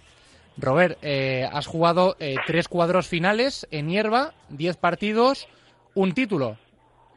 Robert, 0.57 0.97
eh, 1.01 1.47
has 1.51 1.65
jugado 1.65 2.15
eh, 2.19 2.35
tres 2.45 2.67
cuadros 2.67 3.07
finales 3.07 3.67
en 3.71 3.89
hierba, 3.89 4.33
diez 4.49 4.77
partidos, 4.77 5.47
un 5.95 6.13
título. 6.13 6.57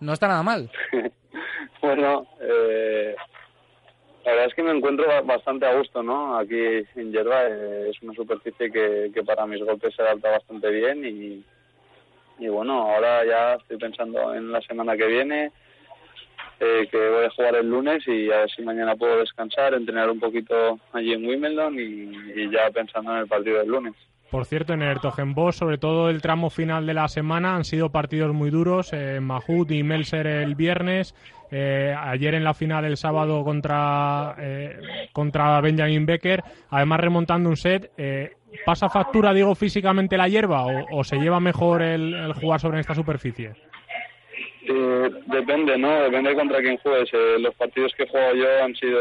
No 0.00 0.12
está 0.12 0.28
nada 0.28 0.42
mal. 0.42 0.70
bueno, 1.82 2.26
eh, 2.40 3.14
la 4.26 4.32
verdad 4.32 4.48
es 4.48 4.54
que 4.54 4.62
me 4.64 4.72
encuentro 4.72 5.06
bastante 5.24 5.66
a 5.66 5.74
gusto, 5.74 6.02
¿no? 6.02 6.36
Aquí 6.36 6.84
en 6.96 7.12
Yerba 7.12 7.44
eh, 7.44 7.90
es 7.90 8.02
una 8.02 8.12
superficie 8.12 8.72
que, 8.72 9.22
para 9.24 9.46
mis 9.46 9.64
golpes 9.64 9.94
se 9.94 10.02
adapta 10.02 10.30
bastante 10.30 10.68
bien 10.68 11.04
y, 11.04 11.44
y 12.44 12.48
bueno, 12.48 12.92
ahora 12.92 13.24
ya 13.24 13.54
estoy 13.54 13.76
pensando 13.76 14.34
en 14.34 14.50
la 14.50 14.60
semana 14.62 14.96
que 14.96 15.06
viene, 15.06 15.52
eh, 16.58 16.88
que 16.90 17.08
voy 17.08 17.26
a 17.26 17.30
jugar 17.30 17.54
el 17.54 17.70
lunes 17.70 18.02
y 18.08 18.32
a 18.32 18.38
ver 18.38 18.50
si 18.50 18.62
mañana 18.62 18.96
puedo 18.96 19.18
descansar, 19.18 19.74
entrenar 19.74 20.10
un 20.10 20.18
poquito 20.18 20.80
allí 20.92 21.12
en 21.12 21.24
Wimbledon 21.24 21.78
y 21.78 22.50
ya 22.50 22.68
pensando 22.72 23.12
en 23.12 23.18
el 23.18 23.28
partido 23.28 23.58
del 23.58 23.68
lunes. 23.68 23.94
Por 24.30 24.44
cierto, 24.44 24.72
en 24.72 24.82
el 24.82 24.88
Ertogenbos, 24.88 25.56
sobre 25.56 25.78
todo 25.78 26.10
el 26.10 26.20
tramo 26.20 26.50
final 26.50 26.84
de 26.84 26.94
la 26.94 27.06
semana, 27.06 27.54
han 27.54 27.64
sido 27.64 27.90
partidos 27.90 28.34
muy 28.34 28.50
duros. 28.50 28.92
Eh, 28.92 29.20
Mahut 29.20 29.70
y 29.70 29.84
Melser 29.84 30.26
el 30.26 30.56
viernes, 30.56 31.14
eh, 31.50 31.94
ayer 31.96 32.34
en 32.34 32.44
la 32.44 32.54
final 32.54 32.84
el 32.84 32.96
sábado 32.96 33.44
contra, 33.44 34.34
eh, 34.38 34.76
contra 35.12 35.60
Benjamin 35.60 36.06
Becker, 36.06 36.42
además 36.70 37.00
remontando 37.00 37.48
un 37.48 37.56
set. 37.56 37.90
Eh, 37.96 38.32
¿Pasa 38.64 38.88
factura, 38.88 39.34
digo, 39.34 39.54
físicamente 39.54 40.16
la 40.16 40.28
hierba 40.28 40.64
o, 40.90 41.04
se 41.04 41.16
lleva 41.16 41.40
mejor 41.40 41.82
el, 41.82 42.32
jugar 42.34 42.60
sobre 42.60 42.80
esta 42.80 42.94
superficie? 42.94 43.52
depende, 45.26 45.78
¿no? 45.78 46.02
Depende 46.02 46.34
contra 46.34 46.60
quién 46.60 46.76
juegues. 46.78 47.10
los 47.38 47.54
partidos 47.54 47.92
que 47.94 48.04
he 48.04 48.08
jugado 48.08 48.34
yo 48.34 48.64
han 48.64 48.74
sido, 48.74 48.98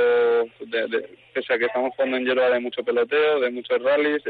pese 1.33 1.53
a 1.53 1.57
que 1.57 1.65
estamos 1.65 1.93
jugando 1.95 2.17
en 2.17 2.25
hierba 2.25 2.49
de 2.49 2.59
mucho 2.59 2.83
peloteo, 2.83 3.39
de 3.39 3.49
muchos 3.49 3.81
rallies, 3.81 4.21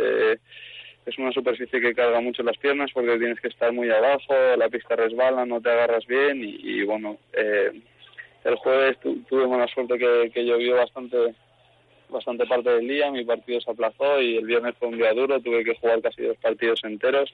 es 1.05 1.17
una 1.19 1.31
superficie 1.31 1.79
que 1.79 1.93
carga 1.93 2.19
mucho 2.19 2.41
las 2.43 2.57
piernas 2.57 2.89
porque 2.93 3.17
tienes 3.17 3.39
que 3.39 3.49
estar 3.49 3.71
muy 3.71 3.89
abajo, 3.89 4.33
la 4.57 4.69
pista 4.69 4.95
resbala, 4.95 5.45
no 5.45 5.61
te 5.61 5.69
agarras 5.69 6.05
bien 6.07 6.41
y, 6.43 6.83
bueno, 6.83 7.17
eh, 7.33 7.71
el 8.45 8.55
jueves 8.55 8.97
tuve 8.99 9.45
buena 9.45 9.67
suerte 9.67 9.97
que, 9.97 10.45
llovió 10.45 10.75
bastante 10.77 11.35
bastante 12.07 12.45
parte 12.45 12.69
del 12.69 12.87
día, 12.87 13.11
mi 13.11 13.25
partido 13.25 13.59
se 13.59 13.71
aplazó 13.71 14.21
y 14.21 14.37
el 14.37 14.45
viernes 14.45 14.75
fue 14.77 14.89
un 14.89 14.97
día 14.97 15.11
duro, 15.13 15.41
tuve 15.41 15.63
que 15.63 15.75
jugar 15.75 16.01
casi 16.01 16.21
dos 16.21 16.37
partidos 16.37 16.83
enteros, 16.83 17.33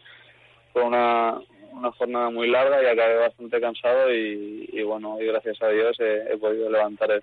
fue 0.72 0.84
una, 0.84 1.42
una 1.74 1.92
jornada 1.92 2.30
muy 2.30 2.48
larga 2.48 2.82
y 2.82 2.86
acabé 2.86 3.18
bastante 3.18 3.60
cansado 3.60 4.14
y, 4.14 4.82
bueno, 4.84 5.22
y 5.22 5.26
gracias 5.26 5.62
a 5.62 5.68
Dios 5.68 6.00
he, 6.00 6.38
podido 6.38 6.70
levantar 6.70 7.22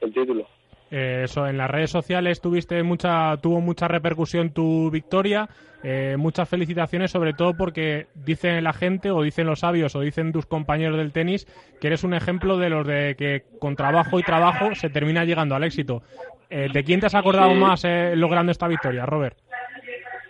el 0.00 0.12
título. 0.12 0.46
Eh, 0.90 1.22
eso, 1.24 1.46
en 1.46 1.58
las 1.58 1.70
redes 1.70 1.90
sociales 1.90 2.40
tuviste 2.40 2.82
mucha, 2.82 3.36
tuvo 3.38 3.60
mucha 3.60 3.88
repercusión 3.88 4.50
tu 4.50 4.90
victoria. 4.90 5.48
Eh, 5.84 6.16
muchas 6.18 6.48
felicitaciones, 6.48 7.10
sobre 7.10 7.34
todo 7.34 7.56
porque 7.56 8.06
dice 8.14 8.60
la 8.60 8.72
gente, 8.72 9.10
o 9.10 9.22
dicen 9.22 9.46
los 9.46 9.60
sabios, 9.60 9.94
o 9.94 10.00
dicen 10.00 10.32
tus 10.32 10.46
compañeros 10.46 10.96
del 10.96 11.12
tenis, 11.12 11.46
que 11.80 11.86
eres 11.86 12.02
un 12.02 12.14
ejemplo 12.14 12.56
de 12.58 12.70
los 12.70 12.86
de 12.86 13.14
que 13.16 13.44
con 13.60 13.76
trabajo 13.76 14.18
y 14.18 14.22
trabajo 14.22 14.74
se 14.74 14.90
termina 14.90 15.24
llegando 15.24 15.54
al 15.54 15.64
éxito. 15.64 16.02
Eh, 16.50 16.68
¿De 16.72 16.82
quién 16.82 17.00
te 17.00 17.06
has 17.06 17.14
acordado 17.14 17.54
más 17.54 17.84
logrando 18.14 18.50
esta 18.50 18.66
victoria, 18.66 19.06
Robert? 19.06 19.36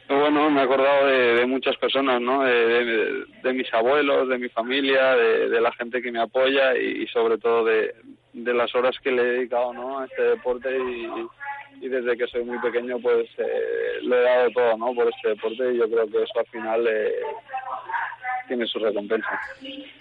Bueno, 0.08 0.48
me 0.50 0.60
he 0.60 0.64
acordado 0.64 1.06
de, 1.06 1.44
muchas 1.46 1.76
personas, 1.76 2.20
¿no? 2.20 2.42
De, 2.42 3.52
mis 3.52 3.72
abuelos, 3.74 4.28
de 4.28 4.38
mi 4.38 4.48
familia, 4.48 5.14
de, 5.14 5.60
la 5.60 5.70
gente 5.72 6.00
que 6.00 6.10
me 6.10 6.20
apoya 6.20 6.74
y, 6.76 7.06
sobre 7.08 7.36
todo 7.36 7.64
de, 7.64 7.94
las 8.34 8.74
horas 8.74 8.96
que 9.02 9.10
le 9.10 9.22
he 9.22 9.32
dedicado, 9.32 9.72
¿no? 9.72 9.98
A 9.98 10.04
este 10.06 10.22
deporte 10.22 10.68
y, 11.80 11.88
desde 11.88 12.16
que 12.16 12.26
soy 12.26 12.44
muy 12.44 12.58
pequeño, 12.58 12.98
pues 13.00 13.26
eh, 13.38 14.00
lo 14.02 14.16
he 14.16 14.22
dado 14.22 14.50
todo, 14.50 14.76
¿no? 14.76 14.94
Por 14.94 15.08
este 15.08 15.28
deporte 15.28 15.72
y 15.72 15.78
yo 15.78 15.88
creo 15.88 16.06
que 16.06 16.22
eso 16.22 16.38
al 16.38 16.46
final 16.46 16.86
eh, 16.86 17.12
tiene 18.48 18.66
su 18.66 18.78
recompensa. 18.78 19.28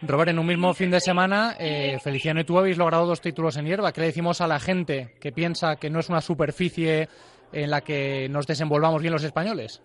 Robert, 0.01 0.31
en 0.31 0.39
un 0.39 0.47
mismo 0.47 0.73
fin 0.73 0.89
de 0.89 0.99
semana, 0.99 1.55
eh, 1.59 1.97
Feliciano 2.03 2.39
y 2.39 2.45
tú 2.45 2.57
habéis 2.57 2.77
logrado 2.77 3.05
dos 3.05 3.21
títulos 3.21 3.57
en 3.57 3.65
hierba. 3.65 3.91
¿Qué 3.91 4.01
le 4.01 4.07
decimos 4.07 4.41
a 4.41 4.47
la 4.47 4.59
gente 4.59 5.13
que 5.21 5.31
piensa 5.31 5.75
que 5.75 5.89
no 5.89 5.99
es 5.99 6.09
una 6.09 6.21
superficie 6.21 7.07
en 7.51 7.69
la 7.69 7.81
que 7.81 8.27
nos 8.29 8.47
desenvolvamos 8.47 9.01
bien 9.01 9.13
los 9.13 9.23
españoles? 9.23 9.81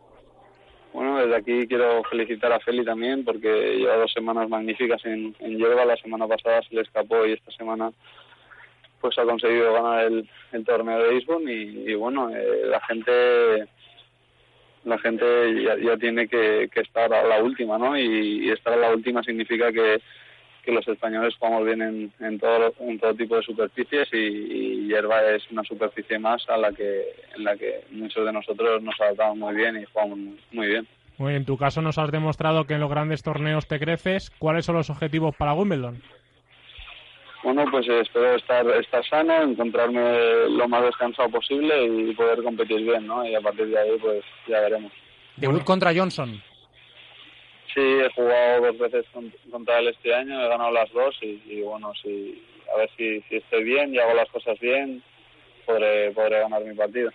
Bueno, 0.93 1.19
desde 1.19 1.37
aquí 1.37 1.67
quiero 1.67 2.03
felicitar 2.05 2.53
a 2.53 2.61
Feli 2.61 2.85
también 2.85 3.25
porque 3.25 3.49
lleva 3.79 3.97
dos 3.97 4.13
semanas 4.13 4.49
magníficas 4.49 5.05
en, 5.05 5.35
en 5.41 5.57
hierba. 5.57 5.85
La 5.85 5.97
semana 5.97 6.27
pasada 6.27 6.63
se 6.63 6.75
le 6.75 6.83
escapó 6.83 7.27
y 7.27 7.33
esta 7.33 7.51
semana 7.53 7.93
pues 9.03 9.19
ha 9.19 9.25
conseguido 9.25 9.73
ganar 9.75 10.05
el, 10.07 10.65
torneo 10.65 11.03
de 11.03 11.15
Lisbon 11.15 11.43
y, 11.47 11.93
bueno, 11.95 12.31
eh, 12.31 12.63
la 12.67 12.81
gente 12.81 13.67
la 14.85 14.99
gente 14.99 15.25
ya, 15.63 15.97
tiene 15.97 16.27
que, 16.27 16.69
estar 16.75 17.13
a 17.13 17.25
la 17.25 17.43
última, 17.43 17.79
¿no? 17.79 17.97
Y, 17.97 18.49
estar 18.51 18.73
a 18.73 18.77
la 18.77 18.91
última 18.91 19.23
significa 19.23 19.71
que, 19.73 20.01
los 20.65 20.87
españoles 20.87 21.35
jugamos 21.37 21.65
bien 21.65 21.83
en, 21.83 22.13
en, 22.21 22.39
todo, 22.39 22.73
en 22.79 22.99
todo 23.01 23.15
tipo 23.15 23.37
de 23.37 23.43
superficies 23.43 24.09
y, 24.13 24.87
hierba 24.87 25.21
es 25.33 25.51
una 25.51 25.65
superficie 25.65 26.19
más 26.19 26.49
a 26.49 26.57
la 26.57 26.73
que, 26.73 27.03
en 27.37 27.45
la 27.45 27.57
que 27.57 27.85
muchos 27.91 28.25
de 28.25 28.33
nosotros 28.33 28.83
nos 28.83 29.01
adaptamos 29.01 29.37
muy 29.39 29.55
bien 29.57 29.81
y 29.81 29.85
jugamos 29.93 30.19
muy 30.53 30.67
bien. 30.69 30.87
Muy 31.19 31.35
en 31.35 31.45
tu 31.45 31.57
caso 31.57 31.83
nos 31.83 31.99
has 31.99 32.11
demostrado 32.13 32.65
que 32.65 32.75
en 32.75 32.81
los 32.81 32.91
grandes 32.91 33.23
torneos 33.23 33.67
te 33.67 33.79
creces. 33.79 34.31
¿Cuáles 34.39 34.65
son 34.65 34.77
los 34.77 34.91
objetivos 34.91 35.35
para 35.37 35.55
Wimbledon? 35.55 36.01
Bueno, 37.43 37.65
pues 37.71 37.89
espero 37.89 38.37
estar, 38.37 38.67
estar 38.69 39.05
sano, 39.09 39.43
encontrarme 39.43 40.49
lo 40.49 40.69
más 40.69 40.85
descansado 40.85 41.29
posible 41.29 41.85
y 41.85 42.15
poder 42.15 42.43
competir 42.43 42.83
bien, 42.83 43.07
¿no? 43.07 43.27
Y 43.27 43.35
a 43.35 43.41
partir 43.41 43.67
de 43.67 43.79
ahí, 43.79 43.99
pues 44.01 44.25
ya 44.47 44.61
veremos. 44.61 44.93
Debut 45.37 45.65
contra 45.65 45.93
Johnson. 45.95 46.41
Sí, 47.75 47.81
he 47.81 48.11
jugado 48.15 48.67
dos 48.67 48.79
veces 48.79 49.07
contra 49.51 49.79
él 49.79 49.89
este 49.89 50.15
año, 50.15 50.41
he 50.41 50.49
ganado 50.49 50.71
las 50.71 50.93
dos 50.93 51.17
y, 51.23 51.63
bueno, 51.63 51.93
si, 52.03 52.45
a 52.73 52.77
ver 52.77 52.91
si, 52.97 53.23
si 53.23 53.37
estoy 53.37 53.65
bien 53.65 53.95
y 53.95 53.99
hago 53.99 54.15
las 54.15 54.29
cosas 54.29 54.61
bien, 54.61 55.03
podré, 55.65 56.11
podré 56.13 56.41
ganar 56.41 56.63
mi 56.63 56.75
partido. 56.75 57.11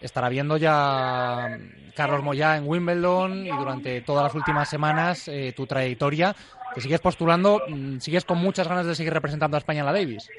Estará 0.00 0.28
viendo 0.28 0.56
ya 0.56 1.58
Carlos 1.96 2.22
Moyá 2.22 2.56
en 2.56 2.68
Wimbledon 2.68 3.44
y 3.44 3.50
durante 3.50 4.00
todas 4.02 4.22
las 4.22 4.34
últimas 4.34 4.70
semanas 4.70 5.26
eh, 5.26 5.52
tu 5.56 5.66
trayectoria 5.66 6.34
que 6.72 6.80
sigues 6.80 7.00
postulando, 7.00 7.60
mm, 7.66 7.98
sigues 7.98 8.24
con 8.24 8.38
muchas 8.38 8.68
ganas 8.68 8.86
de 8.86 8.94
seguir 8.94 9.12
representando 9.12 9.56
a 9.56 9.58
España 9.58 9.80
en 9.80 9.86
la 9.86 9.92
Davis. 9.92 10.30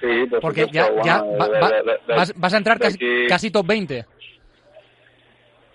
Sí, 0.00 0.26
porque 0.40 0.66
ya, 0.72 0.88
ya 1.04 1.22
vas, 2.36 2.54
a 2.54 2.56
entrar 2.56 2.78
casi, 2.78 3.50
top 3.50 3.66
20. 3.66 4.06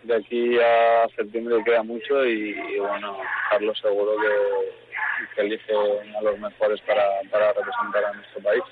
De 0.03 0.15
aquí 0.15 0.57
a 0.59 1.07
septiembre 1.15 1.61
queda 1.63 1.83
mucho 1.83 2.25
y, 2.25 2.79
bueno, 2.79 3.17
Carlos 3.51 3.77
seguro 3.79 4.13
que, 4.19 5.41
elige 5.41 5.73
a 6.17 6.21
los 6.21 6.39
mejores 6.39 6.81
para, 6.81 7.03
para 7.29 7.53
representar 7.53 8.05
a 8.05 8.13
nuestro 8.13 8.41
país 8.41 8.63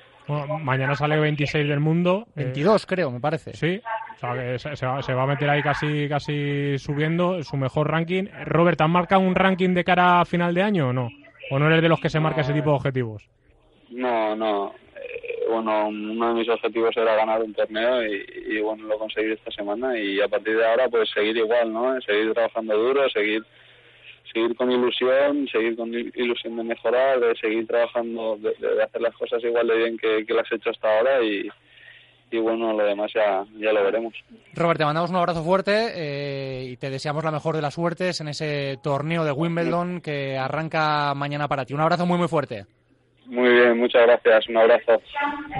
mañana 0.59 0.95
sale 0.95 1.19
26 1.19 1.67
del 1.67 1.79
mundo. 1.79 2.27
22 2.35 2.83
eh, 2.83 2.85
creo, 2.87 3.11
me 3.11 3.19
parece. 3.19 3.53
Sí, 3.53 3.81
o 4.15 4.19
sea 4.19 4.33
que 4.33 4.59
se, 4.59 5.13
va, 5.13 5.23
a 5.23 5.27
meter 5.27 5.49
ahí 5.49 5.61
casi, 5.61 6.07
casi 6.07 6.77
subiendo 6.77 7.41
su 7.43 7.57
mejor 7.57 7.89
ranking. 7.89 8.25
Robert, 8.45 8.79
¿han 8.81 8.91
marcado 8.91 9.21
un 9.21 9.35
ranking 9.35 9.73
de 9.73 9.83
cara 9.83 10.21
a 10.21 10.25
final 10.25 10.53
de 10.53 10.63
año 10.63 10.89
o 10.89 10.93
no? 10.93 11.09
¿O 11.49 11.59
no 11.59 11.67
eres 11.67 11.81
de 11.81 11.89
los 11.89 11.99
que 11.99 12.09
se 12.09 12.19
marca 12.19 12.41
ese 12.41 12.53
tipo 12.53 12.69
de 12.69 12.75
objetivos? 12.75 13.29
No, 13.89 14.35
no. 14.35 14.73
Eh, 14.95 15.43
bueno, 15.49 15.87
uno 15.89 16.29
de 16.29 16.33
mis 16.39 16.49
objetivos 16.49 16.95
era 16.95 17.15
ganar 17.15 17.41
un 17.41 17.53
torneo 17.53 18.05
y, 18.05 18.25
y, 18.47 18.61
bueno, 18.61 18.85
lo 18.85 18.97
conseguí 18.97 19.33
esta 19.33 19.51
semana 19.51 19.97
y 19.97 20.21
a 20.21 20.27
partir 20.27 20.55
de 20.55 20.65
ahora 20.65 20.87
pues 20.87 21.09
seguir 21.09 21.35
igual, 21.37 21.73
¿no? 21.73 21.99
Seguir 22.01 22.33
trabajando 22.33 22.77
duro, 22.77 23.09
seguir 23.09 23.43
seguir 24.33 24.55
con 24.55 24.71
ilusión, 24.71 25.47
seguir 25.51 25.75
con 25.75 25.93
ilusión 25.93 26.57
de 26.57 26.63
mejorar, 26.63 27.19
de 27.19 27.35
seguir 27.35 27.67
trabajando, 27.67 28.37
de, 28.37 28.83
hacer 28.83 29.01
las 29.01 29.15
cosas 29.15 29.43
igual 29.43 29.67
de 29.67 29.77
bien 29.77 29.97
que, 29.97 30.33
las 30.33 30.51
he 30.51 30.55
hecho 30.55 30.69
hasta 30.69 30.97
ahora 30.97 31.23
y, 31.23 31.49
y 32.31 32.37
bueno, 32.39 32.73
lo 32.73 32.83
demás 32.83 33.11
ya, 33.13 33.45
ya 33.57 33.73
lo 33.73 33.83
veremos. 33.83 34.13
Robert, 34.53 34.77
te 34.77 34.85
mandamos 34.85 35.09
un 35.09 35.17
abrazo 35.17 35.43
fuerte 35.43 35.91
eh, 35.95 36.65
y 36.71 36.77
te 36.77 36.89
deseamos 36.89 37.23
la 37.23 37.31
mejor 37.31 37.55
de 37.55 37.61
las 37.61 37.73
suertes 37.73 38.21
en 38.21 38.29
ese 38.29 38.79
torneo 38.81 39.23
de 39.23 39.31
Wimbledon 39.31 40.01
que 40.01 40.37
arranca 40.37 41.13
mañana 41.13 41.47
para 41.47 41.65
ti. 41.65 41.73
Un 41.73 41.81
abrazo 41.81 42.05
muy, 42.05 42.17
muy 42.17 42.27
fuerte. 42.27 42.65
Muy 43.31 43.47
bien, 43.47 43.77
muchas 43.77 44.01
gracias. 44.01 44.49
Un 44.49 44.57
abrazo. 44.57 45.01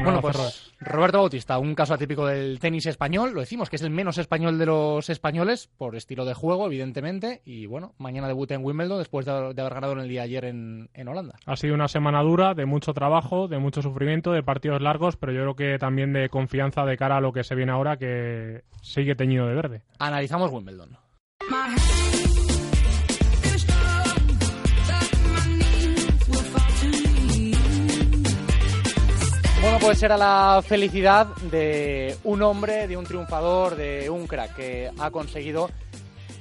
Bueno, 0.04 0.20
pues 0.20 0.74
Roberto 0.82 1.20
Bautista, 1.20 1.58
un 1.58 1.74
caso 1.74 1.94
atípico 1.94 2.25
del 2.28 2.60
tenis 2.60 2.86
español. 2.86 3.32
Lo 3.34 3.40
decimos 3.40 3.70
que 3.70 3.78
es 3.78 3.82
el 3.82 3.92
menos 3.92 4.18
español 4.18 4.60
de 4.60 4.66
los 4.66 5.10
españoles, 5.10 5.70
por 5.78 5.96
estilo 5.96 6.25
de 6.25 6.34
juego, 6.34 6.66
evidentemente. 6.66 7.42
Y 7.46 7.68
bueno, 7.68 7.94
mañana 7.98 8.28
debuta 8.28 8.56
en 8.56 8.66
Wimbledon 8.66 8.98
después 8.98 9.25
de, 9.25 9.32
haber 9.32 9.74
ganado 9.74 9.94
en 9.94 10.00
el 10.00 10.10
día 10.10 10.24
ayer 10.24 10.44
en, 10.44 10.90
en, 10.94 11.08
Holanda. 11.08 11.36
Ha 11.46 11.56
sido 11.56 11.74
una 11.74 11.88
semana 11.88 12.22
dura, 12.24 12.56
de 12.56 12.66
mucho 12.66 12.92
trabajo, 12.92 13.48
de 13.48 13.58
mucho 13.58 13.82
sufrimiento, 13.82 14.34
de 14.34 14.44
partidos 14.44 14.82
largos, 14.82 15.16
pero 15.16 15.32
yo 15.32 15.40
creo 15.40 15.56
que 15.56 15.80
también 15.80 16.12
de 16.12 16.28
confianza 16.28 16.84
de 16.84 16.98
cara 16.98 17.18
a 17.18 17.22
lo 17.22 17.32
que 17.32 17.46
se 17.46 17.56
viene 17.56 17.72
ahora, 17.72 17.96
que 17.96 18.63
sigue 18.82 19.16
teñido 19.16 19.48
de 19.48 19.56
verde. 19.56 19.82
Analizamos 19.98 20.51
Wimbledon. 20.51 20.98
Bueno, 29.72 29.86
pues 29.86 30.04
era 30.04 30.18
la 30.18 30.62
felicidad 30.68 31.28
de 31.50 32.18
un 32.25 32.42
hombre, 32.42 32.90
de 32.90 32.98
un 32.98 33.06
triunfador, 33.06 33.78
de 33.78 34.10
un 34.10 34.28
crack 34.28 34.54
que 34.58 34.92
ha 35.00 35.12
conseguido 35.12 35.70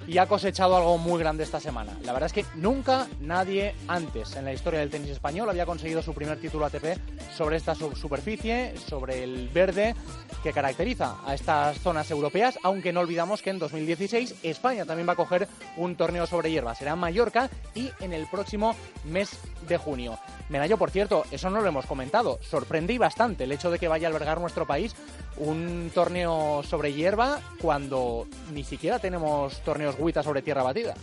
y 0.06 0.18
ha 0.18 0.26
cosechado 0.26 0.76
algo 0.76 0.98
muy 0.98 1.18
grande 1.18 1.44
esta 1.44 1.60
semana. 1.60 1.96
La 2.04 2.12
verdad 2.12 2.26
es 2.26 2.32
que 2.32 2.44
nunca 2.54 3.06
nadie 3.20 3.74
antes 3.88 4.36
en 4.36 4.44
la 4.44 4.52
historia 4.52 4.80
del 4.80 4.90
tenis 4.90 5.10
español 5.10 5.48
había 5.48 5.66
conseguido 5.66 6.02
su 6.02 6.14
primer 6.14 6.40
título 6.40 6.66
ATP 6.66 6.98
sobre 7.36 7.56
esta 7.56 7.74
superficie, 7.74 8.74
sobre 8.76 9.22
el 9.22 9.48
verde 9.48 9.94
que 10.42 10.52
caracteriza 10.52 11.16
a 11.24 11.34
estas 11.34 11.78
zonas 11.78 12.10
europeas, 12.10 12.58
aunque 12.62 12.92
no 12.92 13.00
olvidamos 13.00 13.42
que 13.42 13.50
en 13.50 13.58
2016 13.58 14.36
España 14.42 14.84
también 14.84 15.08
va 15.08 15.12
a 15.12 15.16
coger 15.16 15.48
un 15.76 15.96
torneo 15.96 16.26
sobre 16.26 16.50
hierba. 16.50 16.74
Será 16.74 16.92
en 16.92 16.98
Mallorca 16.98 17.50
y 17.74 17.90
en 18.00 18.12
el 18.12 18.26
próximo 18.26 18.74
mes 19.04 19.38
de 19.68 19.76
junio. 19.76 20.18
Menayo, 20.48 20.78
por 20.78 20.90
cierto, 20.90 21.24
eso 21.30 21.50
no 21.50 21.60
lo 21.60 21.68
hemos 21.68 21.86
comentado. 21.86 22.38
Sorprendí 22.42 22.98
bastante 22.98 23.44
el 23.44 23.52
hecho 23.52 23.70
de 23.70 23.78
que 23.78 23.88
vaya 23.88 24.08
a 24.08 24.10
albergar 24.10 24.40
nuestro 24.40 24.66
país 24.66 24.94
un 25.36 25.90
torneo 25.94 26.62
sobre 26.62 26.92
hierba 26.92 27.40
cuando 27.60 28.26
ni 28.52 28.64
siquiera 28.64 28.98
tenemos 28.98 29.60
torneos 29.90 30.04
WITA 30.04 30.22
sobre 30.22 30.42
tierra 30.42 30.62
batida. 30.62 30.94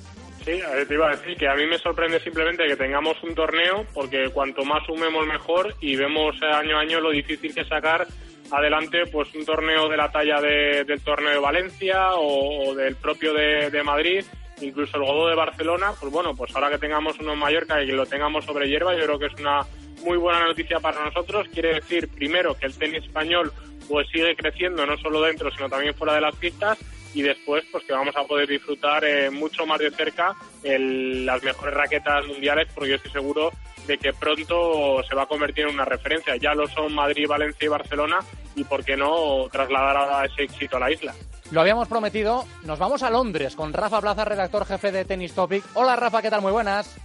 Sí, 0.44 0.62
te 0.88 0.94
iba 0.94 1.08
a 1.08 1.16
decir 1.16 1.36
que 1.38 1.48
a 1.48 1.56
mí 1.56 1.66
me 1.66 1.78
sorprende 1.78 2.20
simplemente 2.22 2.66
que 2.68 2.78
tengamos 2.78 3.22
un 3.22 3.36
torneo 3.36 3.86
porque 3.94 4.30
cuanto 4.30 4.64
más 4.64 4.86
sumemos 4.86 5.28
mejor 5.28 5.76
y 5.82 5.96
vemos 5.96 6.36
año 6.42 6.78
a 6.78 6.82
año 6.82 7.02
lo 7.02 7.12
difícil 7.12 7.54
que 7.54 7.62
es 7.62 7.68
sacar 7.68 8.08
adelante 8.50 9.04
pues 9.12 9.34
un 9.36 9.46
torneo 9.46 9.90
de 9.90 9.98
la 9.98 10.10
talla 10.10 10.40
del 10.40 11.02
torneo 11.02 11.32
de 11.32 11.40
Valencia 11.40 12.16
o, 12.16 12.74
del 12.76 12.96
propio 12.96 13.34
de, 13.34 13.70
de 13.70 13.84
Madrid 13.84 14.24
incluso 14.62 14.98
el 14.98 15.04
Godó 15.04 15.28
de 15.28 15.36
Barcelona, 15.36 15.92
pues 16.00 16.12
bueno, 16.12 16.34
pues 16.36 16.56
ahora 16.56 16.70
que 16.70 16.78
tengamos 16.78 17.20
uno 17.20 17.34
en 17.34 17.40
Mallorca 17.40 17.82
y 17.82 17.88
que 17.88 17.94
lo 17.94 18.06
tengamos 18.06 18.46
sobre 18.46 18.68
hierba, 18.68 18.96
yo 18.96 19.06
creo 19.06 19.20
que 19.20 19.28
es 19.28 19.40
una 19.40 19.62
muy 20.04 20.18
buena 20.18 20.46
noticia 20.46 20.80
para 20.80 21.04
nosotros. 21.04 21.48
Quiere 21.54 21.76
decir, 21.76 22.08
primero, 22.10 22.56
que 22.56 22.66
el 22.66 22.78
tenis 22.78 23.04
español 23.04 23.52
pues 23.88 24.08
sigue 24.10 24.36
creciendo 24.36 24.86
no 24.86 24.98
solo 24.98 25.22
dentro, 25.22 25.52
sino 25.52 25.70
también 25.70 25.94
fuera 25.94 26.16
de 26.16 26.22
las 26.22 26.36
pistas 26.36 26.78
y 27.18 27.24
después 27.24 27.64
pues 27.72 27.84
que 27.84 27.94
vamos 27.94 28.16
a 28.16 28.26
poder 28.26 28.48
disfrutar 28.48 29.04
eh, 29.04 29.32
mucho 29.32 29.66
más 29.66 29.80
de 29.80 29.90
cerca 29.90 30.36
las 30.62 31.42
mejores 31.42 31.74
raquetas 31.74 32.28
mundiales 32.28 32.68
porque 32.76 32.92
yo 32.92 32.96
estoy 32.98 33.12
seguro 33.12 33.52
de 33.88 33.98
que 33.98 34.14
pronto 34.14 35.02
se 35.02 35.16
va 35.16 35.24
a 35.24 35.26
convertir 35.26 35.66
en 35.66 35.74
una 35.74 35.84
referencia. 35.84 36.36
Ya 36.36 36.54
lo 36.54 36.68
son 36.68 36.94
Madrid, 36.94 37.26
Valencia 37.28 37.66
y 37.66 37.70
Barcelona 37.70 38.20
y 38.56 38.64
por 38.66 38.86
qué 38.86 38.96
no 38.96 39.48
trasladar 39.52 39.98
ahora 39.98 40.26
ese 40.26 40.44
éxito 40.44 40.78
a 40.78 40.82
la 40.82 40.92
isla. 40.92 41.16
Lo 41.50 41.62
habíamos 41.62 41.88
prometido, 41.88 42.46
nos 42.64 42.78
vamos 42.78 43.02
a 43.02 43.10
Londres 43.10 43.56
con 43.56 43.74
Rafa 43.74 44.00
Plaza, 44.00 44.24
redactor 44.24 44.68
jefe 44.68 44.92
de 44.92 45.04
Tennis 45.04 45.34
Topic. 45.34 45.64
Hola 45.74 45.96
Rafa, 45.96 46.22
¿qué 46.22 46.30
tal? 46.30 46.44
Muy 46.44 46.52
buenas. 46.52 47.00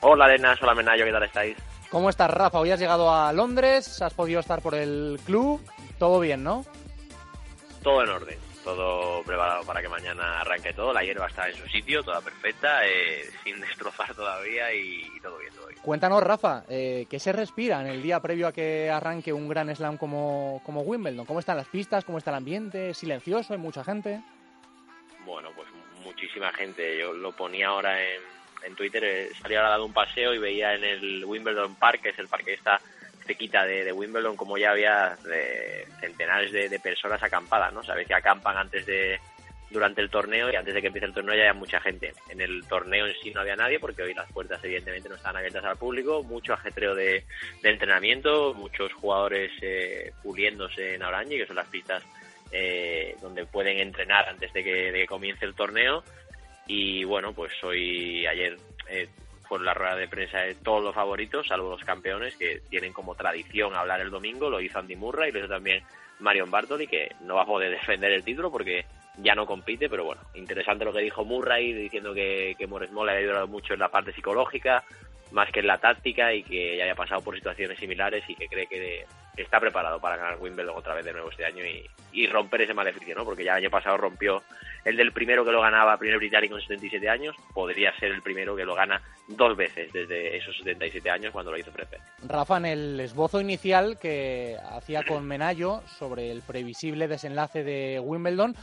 Hola 0.00 0.24
Arenas, 0.24 0.60
hola 0.60 0.74
Menayo, 0.74 1.04
¿qué 1.04 1.12
tal 1.12 1.22
estáis? 1.22 1.56
¿Cómo 1.90 2.10
estás 2.10 2.28
Rafa? 2.28 2.58
Hoy 2.58 2.72
has 2.72 2.80
llegado 2.80 3.14
a 3.14 3.32
Londres, 3.32 4.02
has 4.02 4.14
podido 4.14 4.40
estar 4.40 4.60
por 4.62 4.74
el 4.74 5.20
club, 5.24 5.60
todo 5.96 6.18
bien, 6.18 6.42
¿no? 6.42 6.64
Todo 7.84 8.02
en 8.02 8.08
orden 8.08 8.47
todo 8.74 9.22
preparado 9.22 9.64
para 9.64 9.80
que 9.80 9.88
mañana 9.88 10.40
arranque 10.40 10.72
todo. 10.72 10.92
La 10.92 11.02
hierba 11.02 11.26
está 11.26 11.48
en 11.48 11.56
su 11.56 11.66
sitio, 11.68 12.02
toda 12.02 12.20
perfecta, 12.20 12.86
eh, 12.86 13.30
sin 13.42 13.60
destrozar 13.62 14.14
todavía 14.14 14.72
y, 14.74 15.08
todo 15.22 15.38
bien, 15.38 15.52
todo 15.54 15.66
bien. 15.68 15.78
Cuéntanos, 15.80 16.22
Rafa, 16.22 16.64
eh, 16.68 17.06
¿qué 17.08 17.18
se 17.18 17.32
respira 17.32 17.80
en 17.80 17.86
el 17.86 18.02
día 18.02 18.20
previo 18.20 18.48
a 18.48 18.52
que 18.52 18.90
arranque 18.90 19.32
un 19.32 19.48
gran 19.48 19.74
slam 19.74 19.96
como, 19.96 20.60
como 20.64 20.82
Wimbledon? 20.82 21.24
¿Cómo 21.24 21.40
están 21.40 21.56
las 21.56 21.68
pistas? 21.68 22.04
¿Cómo 22.04 22.18
está 22.18 22.30
el 22.30 22.36
ambiente? 22.36 22.92
¿Silencioso? 22.94 23.54
¿Hay 23.54 23.58
mucha 23.58 23.84
gente? 23.84 24.20
Bueno, 25.24 25.50
pues 25.56 25.68
muchísima 26.04 26.52
gente. 26.52 26.98
Yo 26.98 27.12
lo 27.12 27.32
ponía 27.32 27.68
ahora 27.68 28.02
en, 28.02 28.20
en 28.64 28.74
Twitter, 28.74 29.04
eh, 29.04 29.28
salía 29.40 29.60
ahora 29.60 29.76
de 29.76 29.82
un 29.82 29.92
paseo 29.92 30.34
y 30.34 30.38
veía 30.38 30.74
en 30.74 30.84
el 30.84 31.24
Wimbledon 31.24 31.74
Park, 31.76 32.02
que 32.02 32.08
es 32.10 32.18
el 32.18 32.28
parque 32.28 32.46
que 32.46 32.54
está 32.54 32.80
cerquita 33.28 33.64
de, 33.64 33.84
de 33.84 33.92
Wimbledon, 33.92 34.36
como 34.36 34.56
ya 34.56 34.70
había 34.70 35.16
centenares 36.00 36.50
de, 36.50 36.80
personas 36.80 37.22
acampadas, 37.22 37.72
¿no? 37.72 37.82
Sabes 37.82 38.06
que 38.06 38.14
acampan 38.14 38.56
antes 38.56 38.86
de 38.86 39.20
durante 39.70 40.00
el 40.00 40.08
torneo 40.08 40.50
y 40.50 40.56
antes 40.56 40.72
de 40.72 40.80
que 40.80 40.86
empiece 40.86 41.06
el 41.06 41.12
torneo 41.12 41.34
ya 41.36 41.50
hay 41.50 41.56
mucha 41.56 41.78
gente. 41.80 42.14
En 42.30 42.40
el 42.40 42.66
torneo 42.66 43.06
en 43.06 43.14
sí 43.22 43.30
no 43.30 43.42
había 43.42 43.54
nadie 43.54 43.78
porque 43.78 44.02
hoy 44.02 44.14
las 44.14 44.30
puertas 44.32 44.64
evidentemente 44.64 45.10
no 45.10 45.16
están 45.16 45.36
abiertas 45.36 45.64
al 45.64 45.76
público, 45.76 46.22
mucho 46.22 46.54
ajetreo 46.54 46.94
de, 46.94 47.24
entrenamiento, 47.62 48.54
muchos 48.54 48.92
jugadores 48.94 49.52
eh, 49.60 50.12
puliéndose 50.22 50.94
en 50.94 51.02
Orange, 51.02 51.36
que 51.36 51.46
son 51.46 51.56
las 51.56 51.68
pistas 51.68 52.02
eh, 52.50 53.14
donde 53.20 53.44
pueden 53.44 53.78
entrenar 53.78 54.26
antes 54.26 54.50
de 54.54 54.64
que, 54.64 55.06
comience 55.06 55.44
el 55.44 55.54
torneo. 55.54 56.02
Y 56.66 57.04
bueno, 57.04 57.34
pues 57.34 57.52
hoy, 57.62 58.26
ayer, 58.26 58.56
eh, 58.88 59.08
por 59.48 59.60
la 59.62 59.74
rueda 59.74 59.96
de 59.96 60.08
prensa 60.08 60.38
de 60.38 60.54
todos 60.54 60.82
los 60.82 60.94
favoritos, 60.94 61.46
salvo 61.46 61.70
los 61.70 61.84
campeones, 61.84 62.36
que 62.36 62.60
tienen 62.68 62.92
como 62.92 63.14
tradición 63.14 63.74
hablar 63.74 64.00
el 64.00 64.10
domingo. 64.10 64.50
Lo 64.50 64.60
hizo 64.60 64.78
Andy 64.78 64.96
Murray 64.96 65.30
y 65.30 65.32
lo 65.32 65.38
hizo 65.40 65.48
también 65.48 65.82
Marion 66.20 66.50
Bartoli, 66.50 66.86
que 66.86 67.14
no 67.22 67.36
va 67.36 67.42
a 67.42 67.46
poder 67.46 67.70
defender 67.70 68.12
el 68.12 68.24
título 68.24 68.50
porque 68.50 68.84
ya 69.16 69.34
no 69.34 69.46
compite, 69.46 69.88
pero 69.88 70.04
bueno, 70.04 70.20
interesante 70.34 70.84
lo 70.84 70.92
que 70.92 71.00
dijo 71.00 71.24
Murray, 71.24 71.72
diciendo 71.72 72.14
que, 72.14 72.54
que 72.56 72.66
Moresmo 72.66 73.04
le 73.04 73.12
ha 73.12 73.16
ayudado 73.16 73.48
mucho 73.48 73.74
en 73.74 73.80
la 73.80 73.88
parte 73.88 74.12
psicológica, 74.12 74.84
más 75.32 75.50
que 75.50 75.60
en 75.60 75.66
la 75.66 75.78
táctica 75.78 76.32
y 76.32 76.42
que 76.42 76.76
ya 76.76 76.84
haya 76.84 76.94
pasado 76.94 77.22
por 77.22 77.34
situaciones 77.34 77.78
similares 77.78 78.24
y 78.28 78.34
que 78.34 78.48
cree 78.48 78.66
que, 78.66 79.06
está 79.42 79.60
preparado 79.60 80.00
para 80.00 80.16
ganar 80.16 80.38
Wimbledon 80.40 80.76
otra 80.76 80.94
vez 80.94 81.04
de 81.04 81.12
nuevo 81.12 81.30
este 81.30 81.44
año 81.44 81.64
y, 81.64 82.26
romper 82.26 82.62
ese 82.62 82.74
maleficio, 82.74 83.14
¿no? 83.14 83.24
Porque 83.24 83.44
ya 83.44 83.52
el 83.52 83.64
año 83.64 83.70
pasado 83.70 83.96
rompió 83.96 84.42
el 84.84 84.96
del 84.96 85.12
primero 85.12 85.44
que 85.44 85.52
lo 85.52 85.60
ganaba, 85.60 85.96
primer 85.96 86.18
británico 86.18 86.56
en 86.56 86.62
77 86.62 87.08
años, 87.08 87.36
podría 87.54 87.96
ser 87.98 88.10
el 88.10 88.22
primero 88.22 88.56
que 88.56 88.64
lo 88.64 88.74
gana 88.74 89.00
dos 89.28 89.56
veces 89.56 89.92
desde 89.92 90.36
esos 90.36 90.56
77 90.56 91.08
años 91.10 91.32
cuando 91.32 91.52
lo 91.52 91.58
hizo 91.58 91.70
Fred 91.70 91.86
Rafa, 92.26 92.56
en 92.56 92.66
el 92.66 93.00
esbozo 93.00 93.40
inicial 93.40 93.98
que 94.00 94.56
hacía 94.72 95.04
con 95.04 95.24
Menayo 95.24 95.82
sobre 95.86 96.32
el 96.32 96.42
previsible 96.42 97.06
desenlace 97.06 97.62
de 97.62 98.00
Wimbledon, 98.00 98.56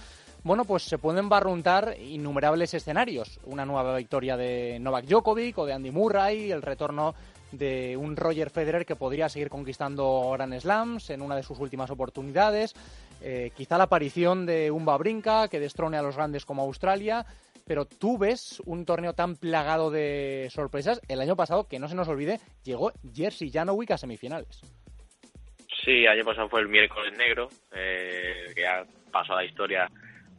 bueno, 0.46 0.64
pues 0.64 0.84
se 0.84 1.00
pueden 1.00 1.28
barruntar 1.28 1.96
innumerables 2.00 2.76
escenarios. 2.76 3.40
Una 3.46 3.66
nueva 3.66 3.98
victoria 3.98 4.38
de 4.38 4.78
Novak 4.80 5.06
Djokovic 5.06 5.58
o 5.58 5.66
de 5.66 5.74
Andy 5.74 5.90
Murray, 5.90 6.52
el 6.52 6.62
retorno 6.62 7.16
de 7.52 7.98
un 7.98 8.16
Roger 8.16 8.50
Federer 8.50 8.86
que 8.86 8.96
podría 8.96 9.30
seguir 9.30 9.50
conquistando 9.50 10.32
Grand 10.34 10.60
Slams 10.60 11.10
en 11.10 11.22
una 11.22 11.36
de 11.36 11.44
sus 11.44 11.60
últimas 11.60 11.90
oportunidades. 11.92 12.74
Eh, 13.22 13.52
quizá 13.56 13.78
la 13.78 13.86
aparición 13.86 14.46
de 14.46 14.72
un 14.72 14.86
Babrinka 14.86 15.48
que 15.48 15.60
destrone 15.60 15.98
a 15.98 16.02
los 16.02 16.16
grandes 16.16 16.46
como 16.46 16.64
Australia. 16.64 17.26
Pero 17.68 17.86
tú 17.86 18.20
ves 18.20 18.62
un 18.66 18.86
torneo 18.86 19.14
tan 19.14 19.36
plagado 19.36 19.90
de 19.90 20.50
sorpresas. 20.52 21.02
El 21.08 21.20
año 21.20 21.36
pasado, 21.36 21.68
que 21.68 21.80
no 21.80 21.88
se 21.88 21.96
nos 21.96 22.08
olvide, 22.08 22.40
llegó 22.64 22.92
Jersey 23.14 23.50
Janowicz 23.52 23.92
a 23.92 23.98
semifinales. 23.98 24.62
Sí, 25.84 26.06
año 26.06 26.24
pasado 26.24 26.48
fue 26.48 26.62
el 26.62 26.68
miércoles 26.68 27.18
negro, 27.18 27.50
eh, 27.72 28.52
que 28.56 28.68
ha 28.68 28.86
pasado 29.12 29.40
a 29.40 29.42
la 29.42 29.48
historia 29.48 29.90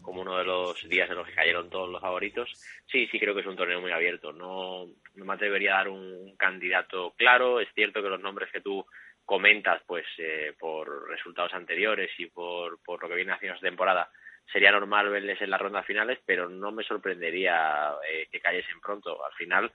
como 0.06 0.22
uno 0.22 0.38
de 0.38 0.44
los 0.44 0.88
días 0.88 1.10
en 1.10 1.16
los 1.16 1.26
que 1.26 1.34
cayeron 1.34 1.68
todos 1.68 1.90
los 1.90 2.00
favoritos. 2.00 2.48
Sí, 2.86 3.08
sí 3.10 3.18
creo 3.18 3.34
que 3.34 3.40
es 3.40 3.46
un 3.46 3.56
torneo 3.56 3.80
muy 3.80 3.90
abierto. 3.90 4.32
No, 4.32 4.86
no 5.16 5.24
me 5.24 5.34
atrevería 5.34 5.72
dar 5.72 5.88
un, 5.88 6.36
candidato 6.36 7.12
claro. 7.16 7.58
Es 7.58 7.68
cierto 7.74 8.00
que 8.00 8.08
los 8.08 8.20
nombres 8.20 8.50
que 8.52 8.60
tú 8.60 8.86
comentas, 9.24 9.82
pues 9.84 10.06
eh, 10.18 10.54
por 10.56 11.08
resultados 11.08 11.52
anteriores 11.54 12.08
y 12.18 12.26
por, 12.26 12.80
por 12.84 13.02
lo 13.02 13.08
que 13.08 13.16
viene 13.16 13.32
haciendo 13.32 13.56
esta 13.56 13.66
temporada, 13.66 14.08
sería 14.52 14.70
normal 14.70 15.08
verles 15.10 15.42
en 15.42 15.50
las 15.50 15.60
rondas 15.60 15.84
finales, 15.84 16.20
pero 16.24 16.48
no 16.48 16.70
me 16.70 16.84
sorprendería 16.84 17.92
eh, 18.08 18.28
que 18.30 18.40
cayesen 18.40 18.80
pronto. 18.80 19.24
Al 19.24 19.32
final, 19.32 19.72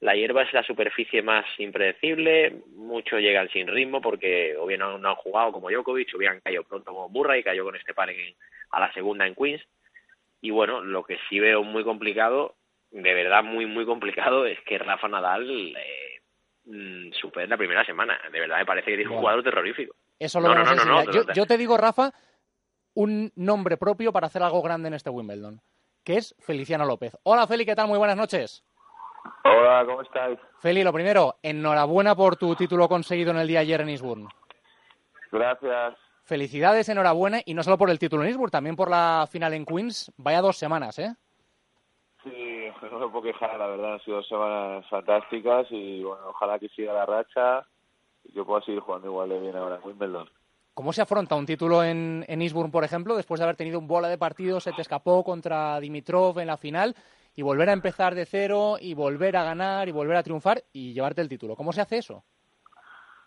la 0.00 0.14
hierba 0.14 0.42
es 0.42 0.52
la 0.52 0.62
superficie 0.62 1.22
más 1.22 1.46
impredecible, 1.58 2.54
muchos 2.74 3.20
llegan 3.20 3.48
sin 3.48 3.66
ritmo 3.66 4.02
porque 4.02 4.54
o 4.58 4.66
bien 4.66 4.80
no, 4.80 4.96
han 4.96 5.14
jugado 5.16 5.52
como 5.52 5.70
Djokovic, 5.70 6.14
o 6.14 6.18
bien 6.18 6.32
han 6.32 6.40
caído 6.40 6.64
pronto 6.64 6.92
como 6.92 7.08
Murray, 7.08 7.42
cayó 7.42 7.64
con 7.64 7.76
este 7.76 7.94
par 7.94 8.10
en, 8.10 8.34
a 8.70 8.80
la 8.80 8.92
segunda 8.92 9.26
en 9.26 9.34
Queens. 9.34 9.62
Y 10.40 10.50
bueno, 10.50 10.80
lo 10.80 11.04
que 11.04 11.18
sí 11.28 11.38
veo 11.38 11.62
muy 11.62 11.84
complicado, 11.84 12.56
de 12.90 13.14
verdad 13.14 13.44
muy, 13.44 13.66
muy 13.66 13.84
complicado, 13.84 14.46
es 14.46 14.58
que 14.66 14.78
Rafa 14.78 15.08
Nadal 15.08 15.50
eh, 15.50 16.22
mm, 16.64 17.12
supere 17.12 17.46
la 17.46 17.56
primera 17.56 17.84
semana. 17.84 18.18
De 18.32 18.40
verdad 18.40 18.58
me 18.58 18.66
parece 18.66 18.90
que 18.90 18.96
tiene 18.96 19.12
un 19.12 19.18
jugador 19.18 19.42
terrorífico. 19.42 19.94
Eso 20.18 20.40
lo 20.40 20.54
no, 20.54 21.04
yo, 21.10 21.22
yo 21.34 21.46
te 21.46 21.56
digo, 21.56 21.76
Rafa, 21.76 22.12
un 22.94 23.32
nombre 23.36 23.76
propio 23.76 24.12
para 24.12 24.26
hacer 24.26 24.42
algo 24.42 24.62
grande 24.62 24.88
en 24.88 24.94
este 24.94 25.10
Wimbledon, 25.10 25.60
que 26.04 26.16
es 26.16 26.34
Feliciano 26.40 26.84
López. 26.84 27.16
Hola 27.22 27.46
Feli, 27.46 27.64
¿qué 27.64 27.74
tal? 27.74 27.88
Muy 27.88 27.98
buenas 27.98 28.16
noches. 28.16 28.64
Hola, 29.44 29.84
¿cómo 29.86 30.02
estáis? 30.02 30.38
Feli, 30.58 30.82
lo 30.82 30.92
primero, 30.92 31.36
enhorabuena 31.42 32.14
por 32.14 32.36
tu 32.36 32.54
título 32.54 32.88
conseguido 32.88 33.30
en 33.30 33.38
el 33.38 33.48
día 33.48 33.60
ayer 33.60 33.80
en 33.80 33.90
Eastbourne. 33.90 34.28
Gracias. 35.30 35.96
Felicidades, 36.30 36.88
enhorabuena, 36.88 37.40
y 37.44 37.54
no 37.54 37.64
solo 37.64 37.76
por 37.76 37.90
el 37.90 37.98
título 37.98 38.22
en 38.22 38.28
Eastbourne, 38.28 38.52
también 38.52 38.76
por 38.76 38.88
la 38.88 39.26
final 39.28 39.52
en 39.52 39.66
Queens. 39.66 40.12
Vaya 40.16 40.40
dos 40.40 40.56
semanas, 40.56 40.96
¿eh? 41.00 41.12
Sí, 42.22 42.68
no 42.92 43.00
me 43.00 43.08
puedo 43.08 43.22
quejar, 43.22 43.58
la 43.58 43.66
verdad. 43.66 43.94
Han 43.94 44.00
sido 44.02 44.18
dos 44.18 44.28
semanas 44.28 44.86
fantásticas 44.88 45.66
y 45.70 46.04
bueno, 46.04 46.28
ojalá 46.28 46.60
que 46.60 46.68
siga 46.68 46.92
la 46.92 47.04
racha 47.04 47.66
y 48.22 48.32
que 48.32 48.44
pueda 48.44 48.62
seguir 48.62 48.78
jugando 48.78 49.08
igual 49.08 49.28
de 49.28 49.40
bien 49.40 49.56
ahora 49.56 49.74
en 49.74 49.88
Wimbledon. 49.88 50.30
¿Cómo 50.72 50.92
se 50.92 51.02
afronta 51.02 51.34
un 51.34 51.46
título 51.46 51.82
en, 51.82 52.24
en 52.28 52.42
Eastbourne, 52.42 52.70
por 52.70 52.84
ejemplo, 52.84 53.16
después 53.16 53.40
de 53.40 53.44
haber 53.46 53.56
tenido 53.56 53.80
un 53.80 53.88
bola 53.88 54.06
de 54.06 54.16
partido, 54.16 54.60
se 54.60 54.70
te 54.70 54.82
escapó 54.82 55.24
contra 55.24 55.80
Dimitrov 55.80 56.38
en 56.38 56.46
la 56.46 56.56
final 56.56 56.94
y 57.34 57.42
volver 57.42 57.70
a 57.70 57.72
empezar 57.72 58.14
de 58.14 58.24
cero 58.24 58.76
y 58.80 58.94
volver 58.94 59.36
a 59.36 59.42
ganar 59.42 59.88
y 59.88 59.92
volver 59.92 60.16
a 60.16 60.22
triunfar 60.22 60.62
y 60.72 60.92
llevarte 60.92 61.22
el 61.22 61.28
título. 61.28 61.56
¿Cómo 61.56 61.72
se 61.72 61.80
hace 61.80 61.98
eso? 61.98 62.22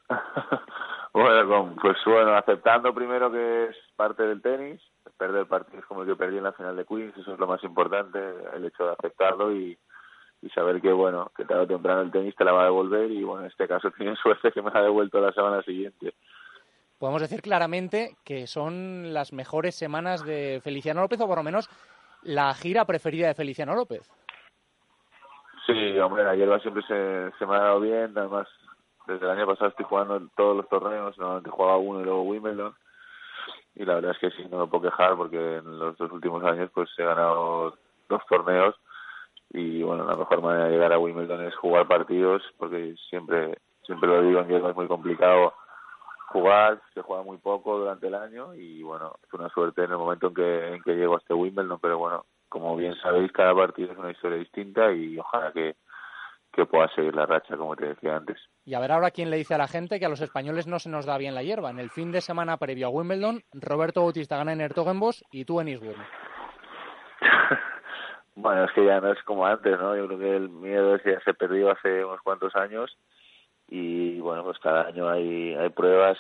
bueno, 1.14 1.76
pues 1.80 1.98
bueno, 2.06 2.36
aceptando 2.36 2.94
primero 2.94 3.32
que 3.32 3.66
es 3.66 3.78
parte 3.96 4.24
del 4.24 4.42
tenis, 4.42 4.82
perder 5.18 5.46
partidos 5.46 5.86
como 5.86 6.02
el 6.02 6.08
que 6.08 6.16
perdí 6.16 6.38
en 6.38 6.44
la 6.44 6.54
final 6.54 6.76
de 6.76 6.86
Queens, 6.86 7.16
eso 7.16 7.34
es 7.34 7.40
lo 7.40 7.48
más 7.48 7.64
importante, 7.64 8.20
el 8.56 8.66
hecho 8.66 8.86
de 8.86 8.94
aceptarlo 8.94 9.56
y, 9.56 9.78
y 10.42 10.50
saber 10.50 10.82
que 10.82 10.92
bueno, 10.92 11.32
que 11.36 11.46
tarde 11.46 11.64
o 11.64 11.68
temprano 11.68 12.02
el 12.02 12.12
tenis 12.12 12.36
te 12.36 12.44
la 12.44 12.52
va 12.52 12.64
a 12.64 12.66
devolver 12.66 13.12
y 13.12 13.24
bueno, 13.24 13.42
en 13.42 13.52
este 13.52 13.68
caso 13.68 13.92
tiene 13.98 14.16
suerte 14.16 14.52
que 14.52 14.62
me 14.62 14.72
ha 14.74 14.82
devuelto 14.82 15.22
la 15.22 15.32
semana 15.32 15.62
siguiente. 15.62 16.14
Podemos 16.98 17.22
decir 17.22 17.42
claramente 17.42 18.16
que 18.24 18.48
son 18.48 19.14
las 19.14 19.34
mejores 19.34 19.76
semanas 19.76 20.26
de 20.26 20.62
Feliciano 20.64 21.02
López 21.02 21.22
o 21.22 21.28
por 21.28 21.38
lo 21.38 21.44
menos 21.44 21.70
la 22.24 22.54
gira 22.54 22.86
preferida 22.86 23.28
de 23.28 23.36
Feliciano 23.36 23.76
López. 23.76 24.10
Sí, 25.66 26.00
hombre, 26.00 26.24
la 26.24 26.36
hierba 26.36 26.60
siempre 26.60 26.84
se, 26.84 27.32
se 27.38 27.46
me 27.46 27.56
ha 27.56 27.60
dado 27.60 27.80
bien, 27.80 28.14
además 28.18 28.48
desde 29.08 29.26
el 29.26 29.32
año 29.32 29.48
pasado 29.48 29.70
estoy 29.70 29.86
jugando 29.86 30.18
en 30.18 30.30
todos 30.36 30.58
los 30.58 30.70
torneos, 30.70 31.18
normalmente 31.18 31.50
jugaba 31.50 31.78
uno 31.78 32.02
y 32.02 32.04
luego 32.04 32.24
Wimbledon, 32.24 32.74
y 33.76 33.86
la 33.86 33.96
verdad 33.96 34.12
es 34.12 34.20
que 34.20 34.32
sí, 34.32 34.48
no 34.50 34.60
me 34.60 34.68
puedo 34.68 34.84
quejar 34.84 35.16
porque 35.16 35.58
en 35.58 35.80
los 35.80 35.98
dos 35.98 36.12
últimos 36.12 36.44
años 36.44 36.70
pues 36.74 36.90
he 36.98 37.04
ganado 37.04 37.76
dos 38.08 38.22
torneos. 38.30 38.76
Y 39.50 39.84
bueno, 39.84 40.06
la 40.06 40.16
mejor 40.16 40.42
manera 40.42 40.66
de 40.66 40.72
llegar 40.72 40.94
a 40.94 41.00
Wimbledon 41.00 41.46
es 41.46 41.56
jugar 41.56 41.88
partidos 41.88 42.42
porque 42.58 42.96
siempre 43.10 43.58
siempre 43.86 44.10
lo 44.10 44.22
digo 44.22 44.40
en 44.40 44.48
hierba 44.48 44.70
es 44.70 44.76
muy 44.76 44.88
complicado 44.88 45.54
jugar, 46.30 46.82
se 46.94 47.02
juega 47.02 47.22
muy 47.24 47.38
poco 47.38 47.78
durante 47.78 48.08
el 48.08 48.16
año 48.16 48.56
y 48.56 48.82
bueno, 48.82 49.14
es 49.24 49.32
una 49.34 49.50
suerte 49.50 49.84
en 49.84 49.92
el 49.92 49.98
momento 49.98 50.28
en 50.28 50.34
que, 50.34 50.74
en 50.76 50.82
que 50.82 50.96
llego 50.96 51.16
a 51.16 51.20
este 51.20 51.34
Wimbledon, 51.36 51.80
pero 51.80 52.00
bueno, 52.00 52.26
como 52.50 52.76
bien 52.76 52.96
sabéis, 52.96 53.32
cada 53.32 53.54
partido 53.54 53.92
es 53.92 53.98
una 53.98 54.12
historia 54.12 54.40
distinta 54.40 54.92
y 54.92 55.20
ojalá 55.20 55.52
que, 55.52 55.76
que 56.52 56.66
pueda 56.66 56.88
seguir 56.96 57.16
la 57.16 57.28
racha, 57.28 57.56
como 57.56 57.76
te 57.76 57.86
decía 57.88 58.16
antes. 58.16 58.40
Y 58.66 58.76
a 58.76 58.80
ver 58.80 58.92
ahora 58.92 59.12
quién 59.12 59.30
le 59.30 59.38
dice 59.38 59.56
a 59.56 59.58
la 59.58 59.68
gente 59.68 60.00
que 60.00 60.06
a 60.06 60.10
los 60.10 60.22
españoles 60.22 60.68
no 60.68 60.80
se 60.80 60.90
nos 60.90 61.06
da 61.06 61.18
bien 61.18 61.36
la 61.36 61.44
hierba. 61.44 61.70
En 61.70 61.80
el 61.80 61.90
fin 61.90 62.12
de 62.12 62.22
semana 62.22 62.58
previo 62.58 62.88
a 62.88 62.90
Wimbledon, 62.90 63.44
Roberto 63.54 64.02
Bautista 64.02 64.38
gana 64.38 64.54
en 64.54 64.62
Ertogenbos 64.62 65.24
y 65.32 65.44
tú 65.44 65.60
en 65.60 65.68
Eastbourne. 65.68 66.06
bueno, 68.36 68.64
es 68.64 68.72
que 68.72 68.86
ya 68.86 69.02
no 69.02 69.12
es 69.12 69.22
como 69.24 69.46
antes, 69.46 69.78
¿no? 69.78 69.96
Yo 69.98 70.08
creo 70.08 70.20
que 70.20 70.36
el 70.36 70.50
miedo 70.50 70.96
ese 70.96 71.12
ya 71.14 71.20
se 71.22 71.34
perdió 71.34 71.72
hace 71.72 72.06
unos 72.06 72.22
cuantos 72.22 72.56
años 72.56 72.98
y 73.68 74.20
bueno 74.20 74.44
pues 74.44 74.60
cada 74.60 74.88
año 74.88 75.10
hay 75.10 75.56
hay 75.56 75.70
pruebas 75.70 76.18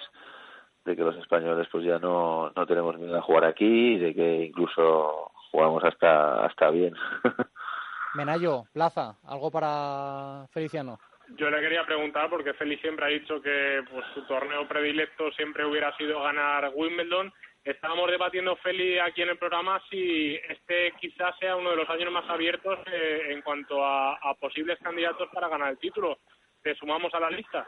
de 0.86 0.96
que 0.96 1.04
los 1.04 1.16
españoles 1.18 1.68
pues 1.72 1.86
ya 1.86 2.00
no 2.00 2.52
no 2.56 2.66
tenemos 2.66 2.98
miedo 2.98 3.18
a 3.18 3.22
jugar 3.22 3.46
aquí 3.46 3.94
y 3.94 4.00
de 4.00 4.14
que 4.14 4.46
incluso 4.46 5.32
jugamos 5.52 5.84
hasta 5.84 6.46
hasta 6.46 6.70
bien 6.70 6.96
Menayo 8.16 8.64
Plaza 8.74 9.18
algo 9.26 9.52
para 9.52 10.48
Feliciano 10.52 11.00
yo 11.36 11.50
le 11.50 11.62
quería 11.62 11.86
preguntar 11.86 12.30
porque 12.30 12.54
Feli 12.54 12.78
siempre 12.78 13.06
ha 13.06 13.10
dicho 13.10 13.42
que 13.42 13.84
pues 13.92 14.06
su 14.14 14.26
torneo 14.28 14.68
predilecto 14.68 15.32
siempre 15.32 15.66
hubiera 15.66 15.96
sido 15.98 16.22
ganar 16.22 16.72
Wimbledon 16.74 17.32
estábamos 17.64 18.12
debatiendo 18.12 18.56
Feli 18.58 19.00
aquí 19.00 19.22
en 19.22 19.30
el 19.30 19.38
programa 19.38 19.82
si 19.90 20.36
este 20.36 20.92
quizás 21.00 21.38
sea 21.40 21.56
uno 21.56 21.72
de 21.72 21.78
los 21.78 21.90
años 21.90 22.12
más 22.12 22.30
abiertos 22.30 22.80
eh, 22.92 23.28
en 23.30 23.42
cuanto 23.42 23.84
a, 23.84 24.16
a 24.16 24.34
posibles 24.36 24.78
candidatos 24.80 25.30
para 25.34 25.48
ganar 25.48 25.72
el 25.72 25.78
título. 25.78 26.18
¿Te 26.62 26.76
sumamos 26.76 27.14
a 27.14 27.20
la 27.20 27.30
lista? 27.30 27.68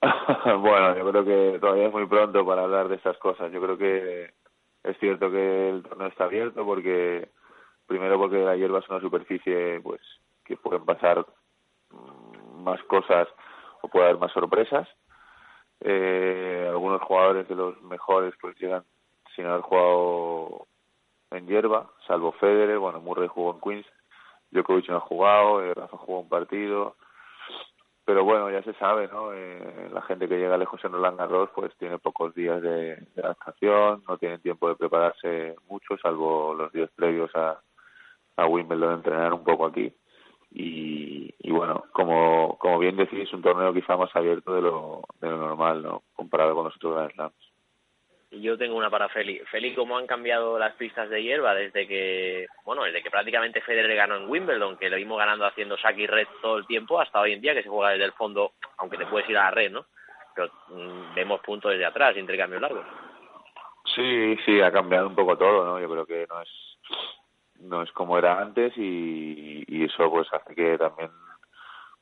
bueno, 0.58 0.96
yo 0.96 1.10
creo 1.10 1.24
que 1.24 1.58
todavía 1.58 1.86
es 1.86 1.92
muy 1.92 2.06
pronto 2.06 2.44
para 2.44 2.62
hablar 2.62 2.88
de 2.88 2.96
estas 2.96 3.16
cosas. 3.18 3.52
Yo 3.52 3.60
creo 3.60 3.78
que 3.78 4.32
es 4.82 4.98
cierto 4.98 5.30
que 5.30 5.70
el 5.70 5.82
torneo 5.82 6.08
está 6.08 6.24
abierto 6.24 6.64
porque 6.64 7.28
primero 7.86 8.18
porque 8.18 8.38
la 8.38 8.56
hierba 8.56 8.80
es 8.80 8.88
una 8.88 9.00
superficie 9.00 9.80
pues 9.82 10.00
que 10.44 10.56
pueden 10.56 10.84
pasar 10.84 11.24
más 12.64 12.82
cosas 12.84 13.28
o 13.82 13.88
puede 13.88 14.06
haber 14.06 14.18
más 14.18 14.32
sorpresas. 14.32 14.88
Eh, 15.80 16.66
algunos 16.68 17.02
jugadores 17.02 17.46
de 17.48 17.54
los 17.54 17.80
mejores 17.82 18.34
pues 18.40 18.58
llegan 18.58 18.84
sin 19.34 19.46
haber 19.46 19.62
jugado 19.62 20.66
en 21.30 21.46
hierba, 21.46 21.90
salvo 22.06 22.32
Federer, 22.32 22.78
bueno, 22.78 23.00
Murray 23.00 23.28
jugó 23.28 23.54
en 23.54 23.60
Queens, 23.60 23.86
Djokovic 24.50 24.88
no 24.88 24.96
ha 24.96 25.00
jugado, 25.00 25.62
eh, 25.64 25.74
Rafa 25.74 25.96
jugó 25.96 26.20
un 26.20 26.28
partido, 26.28 26.96
pero 28.04 28.22
bueno, 28.22 28.50
ya 28.50 28.62
se 28.62 28.74
sabe, 28.74 29.08
¿no? 29.08 29.32
Eh, 29.32 29.90
la 29.92 30.02
gente 30.02 30.28
que 30.28 30.38
llega 30.38 30.56
lejos 30.56 30.82
en 30.84 30.92
Roland 30.92 31.18
Garros 31.18 31.50
pues 31.54 31.74
tiene 31.78 31.98
pocos 31.98 32.34
días 32.34 32.62
de, 32.62 33.08
adaptación, 33.16 34.04
no 34.06 34.16
tienen 34.18 34.40
tiempo 34.40 34.68
de 34.68 34.76
prepararse 34.76 35.56
mucho, 35.68 35.96
salvo 35.98 36.54
los 36.54 36.70
días 36.72 36.90
previos 36.94 37.34
a, 37.34 37.60
a 38.36 38.46
Wimbledon, 38.46 38.94
entrenar 38.94 39.32
un 39.32 39.42
poco 39.42 39.66
aquí. 39.66 39.92
Y, 40.54 41.34
y 41.38 41.50
bueno, 41.50 41.84
como, 41.92 42.56
como 42.58 42.78
bien 42.78 42.96
decís, 42.96 43.32
un 43.32 43.42
torneo 43.42 43.74
quizá 43.74 43.96
más 43.96 44.14
abierto 44.14 44.54
de 44.54 44.62
lo, 44.62 45.02
de 45.20 45.28
lo 45.28 45.36
normal, 45.36 45.82
¿no? 45.82 46.02
Comparado 46.14 46.54
con 46.54 46.64
los 46.64 46.76
otros 46.76 46.94
Grand 46.94 47.12
Slams 47.12 47.54
yo 48.40 48.58
tengo 48.58 48.76
una 48.76 48.90
para 48.90 49.08
Feli. 49.08 49.38
Feli, 49.50 49.74
¿cómo 49.74 49.96
han 49.96 50.06
cambiado 50.06 50.58
las 50.58 50.74
pistas 50.74 51.08
de 51.10 51.22
hierba 51.22 51.54
desde 51.54 51.86
que, 51.86 52.46
bueno, 52.64 52.84
desde 52.84 53.02
que 53.02 53.10
prácticamente 53.10 53.60
Federer 53.60 53.94
ganó 53.94 54.16
en 54.16 54.28
Wimbledon, 54.28 54.76
que 54.76 54.90
lo 54.90 54.96
vimos 54.96 55.18
ganando 55.18 55.46
haciendo 55.46 55.76
saque 55.78 56.02
y 56.02 56.06
red 56.06 56.26
todo 56.42 56.58
el 56.58 56.66
tiempo, 56.66 57.00
hasta 57.00 57.20
hoy 57.20 57.32
en 57.32 57.40
día 57.40 57.54
que 57.54 57.62
se 57.62 57.68
juega 57.68 57.92
desde 57.92 58.06
el 58.06 58.12
fondo, 58.12 58.52
aunque 58.78 58.98
te 58.98 59.06
puedes 59.06 59.28
ir 59.28 59.36
a 59.38 59.44
la 59.44 59.50
red, 59.50 59.70
¿no? 59.70 59.86
Pero 60.34 60.50
mm, 60.68 61.14
vemos 61.14 61.40
puntos 61.40 61.72
desde 61.72 61.86
atrás, 61.86 62.16
intercambios 62.16 62.62
largos. 62.62 62.84
Sí, 63.94 64.36
sí, 64.44 64.60
ha 64.60 64.72
cambiado 64.72 65.06
un 65.08 65.14
poco 65.14 65.36
todo, 65.36 65.64
¿no? 65.64 65.80
Yo 65.80 65.88
creo 65.88 66.06
que 66.06 66.26
no 66.28 66.40
es 66.40 66.48
no 67.60 67.82
es 67.82 67.90
como 67.92 68.18
era 68.18 68.40
antes 68.40 68.72
y, 68.76 69.84
eso 69.84 70.10
pues 70.10 70.26
hace 70.32 70.54
que 70.54 70.78
también 70.78 71.10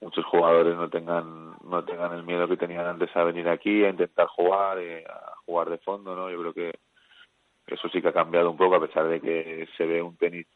muchos 0.01 0.25
jugadores 0.27 0.77
no 0.77 0.88
tengan 0.88 1.57
no 1.65 1.85
tengan 1.85 2.12
el 2.12 2.23
miedo 2.23 2.49
que 2.49 2.57
tenían 2.57 2.87
antes 2.87 3.15
a 3.17 3.25
venir 3.25 3.49
aquí 3.49 3.85
a 3.85 3.91
intentar 3.91 4.27
jugar 4.29 4.79
eh, 4.79 5.05
a 5.09 5.37
jugar 5.45 5.69
de 5.69 5.79
fondo 5.79 6.15
no 6.15 6.31
yo 6.31 6.38
creo 6.41 6.53
que 6.53 6.79
eso 7.67 7.88
sí 7.88 8.01
que 8.01 8.09
ha 8.09 8.12
cambiado 8.12 8.51
un 8.51 8.57
poco 8.57 8.77
a 8.77 8.81
pesar 8.81 9.09
de 9.09 9.21
que 9.21 9.69
se 9.77 9.87
ve 9.87 10.01
un 10.01 10.17
tenis 10.17 10.47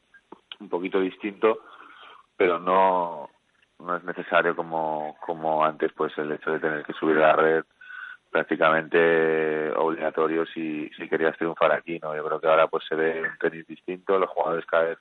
un 0.59 0.69
poquito 0.69 0.99
distinto 0.99 1.59
pero 2.35 2.59
no 2.59 3.29
no 3.79 3.95
es 3.95 4.03
necesario 4.03 4.55
como 4.55 5.17
como 5.25 5.63
antes 5.63 5.91
pues 5.93 6.17
el 6.17 6.31
hecho 6.31 6.51
de 6.51 6.59
tener 6.59 6.85
que 6.85 6.93
subir 6.93 7.17
a 7.17 7.27
la 7.27 7.35
red 7.35 7.63
prácticamente 8.31 9.71
obligatorio 9.71 10.45
si 10.45 10.89
si 10.89 11.07
querías 11.07 11.37
triunfar 11.37 11.71
aquí 11.71 11.99
no 11.99 12.15
yo 12.15 12.23
creo 12.25 12.39
que 12.39 12.47
ahora 12.47 12.67
pues 12.67 12.83
se 12.87 12.95
ve 12.95 13.21
un 13.21 13.37
tenis 13.39 13.65
distinto 13.67 14.19
los 14.19 14.29
jugadores 14.29 14.65
cada 14.65 14.83
vez 14.83 14.99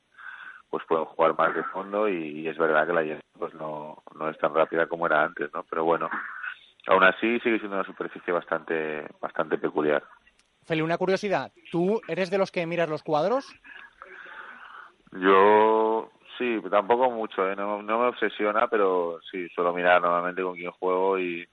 pues 0.71 0.85
pueden 0.87 1.05
jugar 1.05 1.37
más 1.37 1.55
de 1.55 1.65
fondo 1.65 2.09
y, 2.09 2.47
es 2.49 2.59
verdad 2.59 2.87
que 2.87 2.93
la 2.93 3.03
hierba 3.03 3.21
pues 3.39 3.55
no, 3.55 4.03
no 4.19 4.29
es 4.29 4.39
tan 4.39 4.55
rápida 4.55 4.87
como 4.87 5.07
era 5.07 5.23
antes, 5.25 5.53
¿no? 5.53 5.65
Pero 5.69 5.85
bueno, 5.85 6.11
aún 6.87 7.05
así 7.05 7.39
sigue 7.41 7.59
siendo 7.59 7.77
una 7.77 7.87
superficie 7.87 8.33
bastante 8.33 9.07
bastante 9.21 9.59
peculiar. 9.59 10.03
Feli, 10.65 10.83
una 10.83 10.99
curiosidad, 10.99 11.53
¿tú 11.71 12.01
eres 12.09 12.31
de 12.31 12.39
los 12.39 12.51
que 12.51 12.67
miras 12.67 12.89
los 12.89 13.03
cuadros? 13.03 13.47
Yo 15.13 16.11
sí, 16.37 16.61
tampoco 16.71 17.11
mucho, 17.11 17.49
¿eh? 17.49 17.55
no, 17.55 17.83
no 17.83 17.99
me 17.99 18.07
obsesiona, 18.09 18.69
pero 18.69 19.21
sí, 19.31 19.49
suelo 19.51 19.73
mirar 19.73 20.03
normalmente 20.03 20.43
con 20.43 20.57
quién 20.57 20.73
juego 20.73 21.19
y 21.19 21.47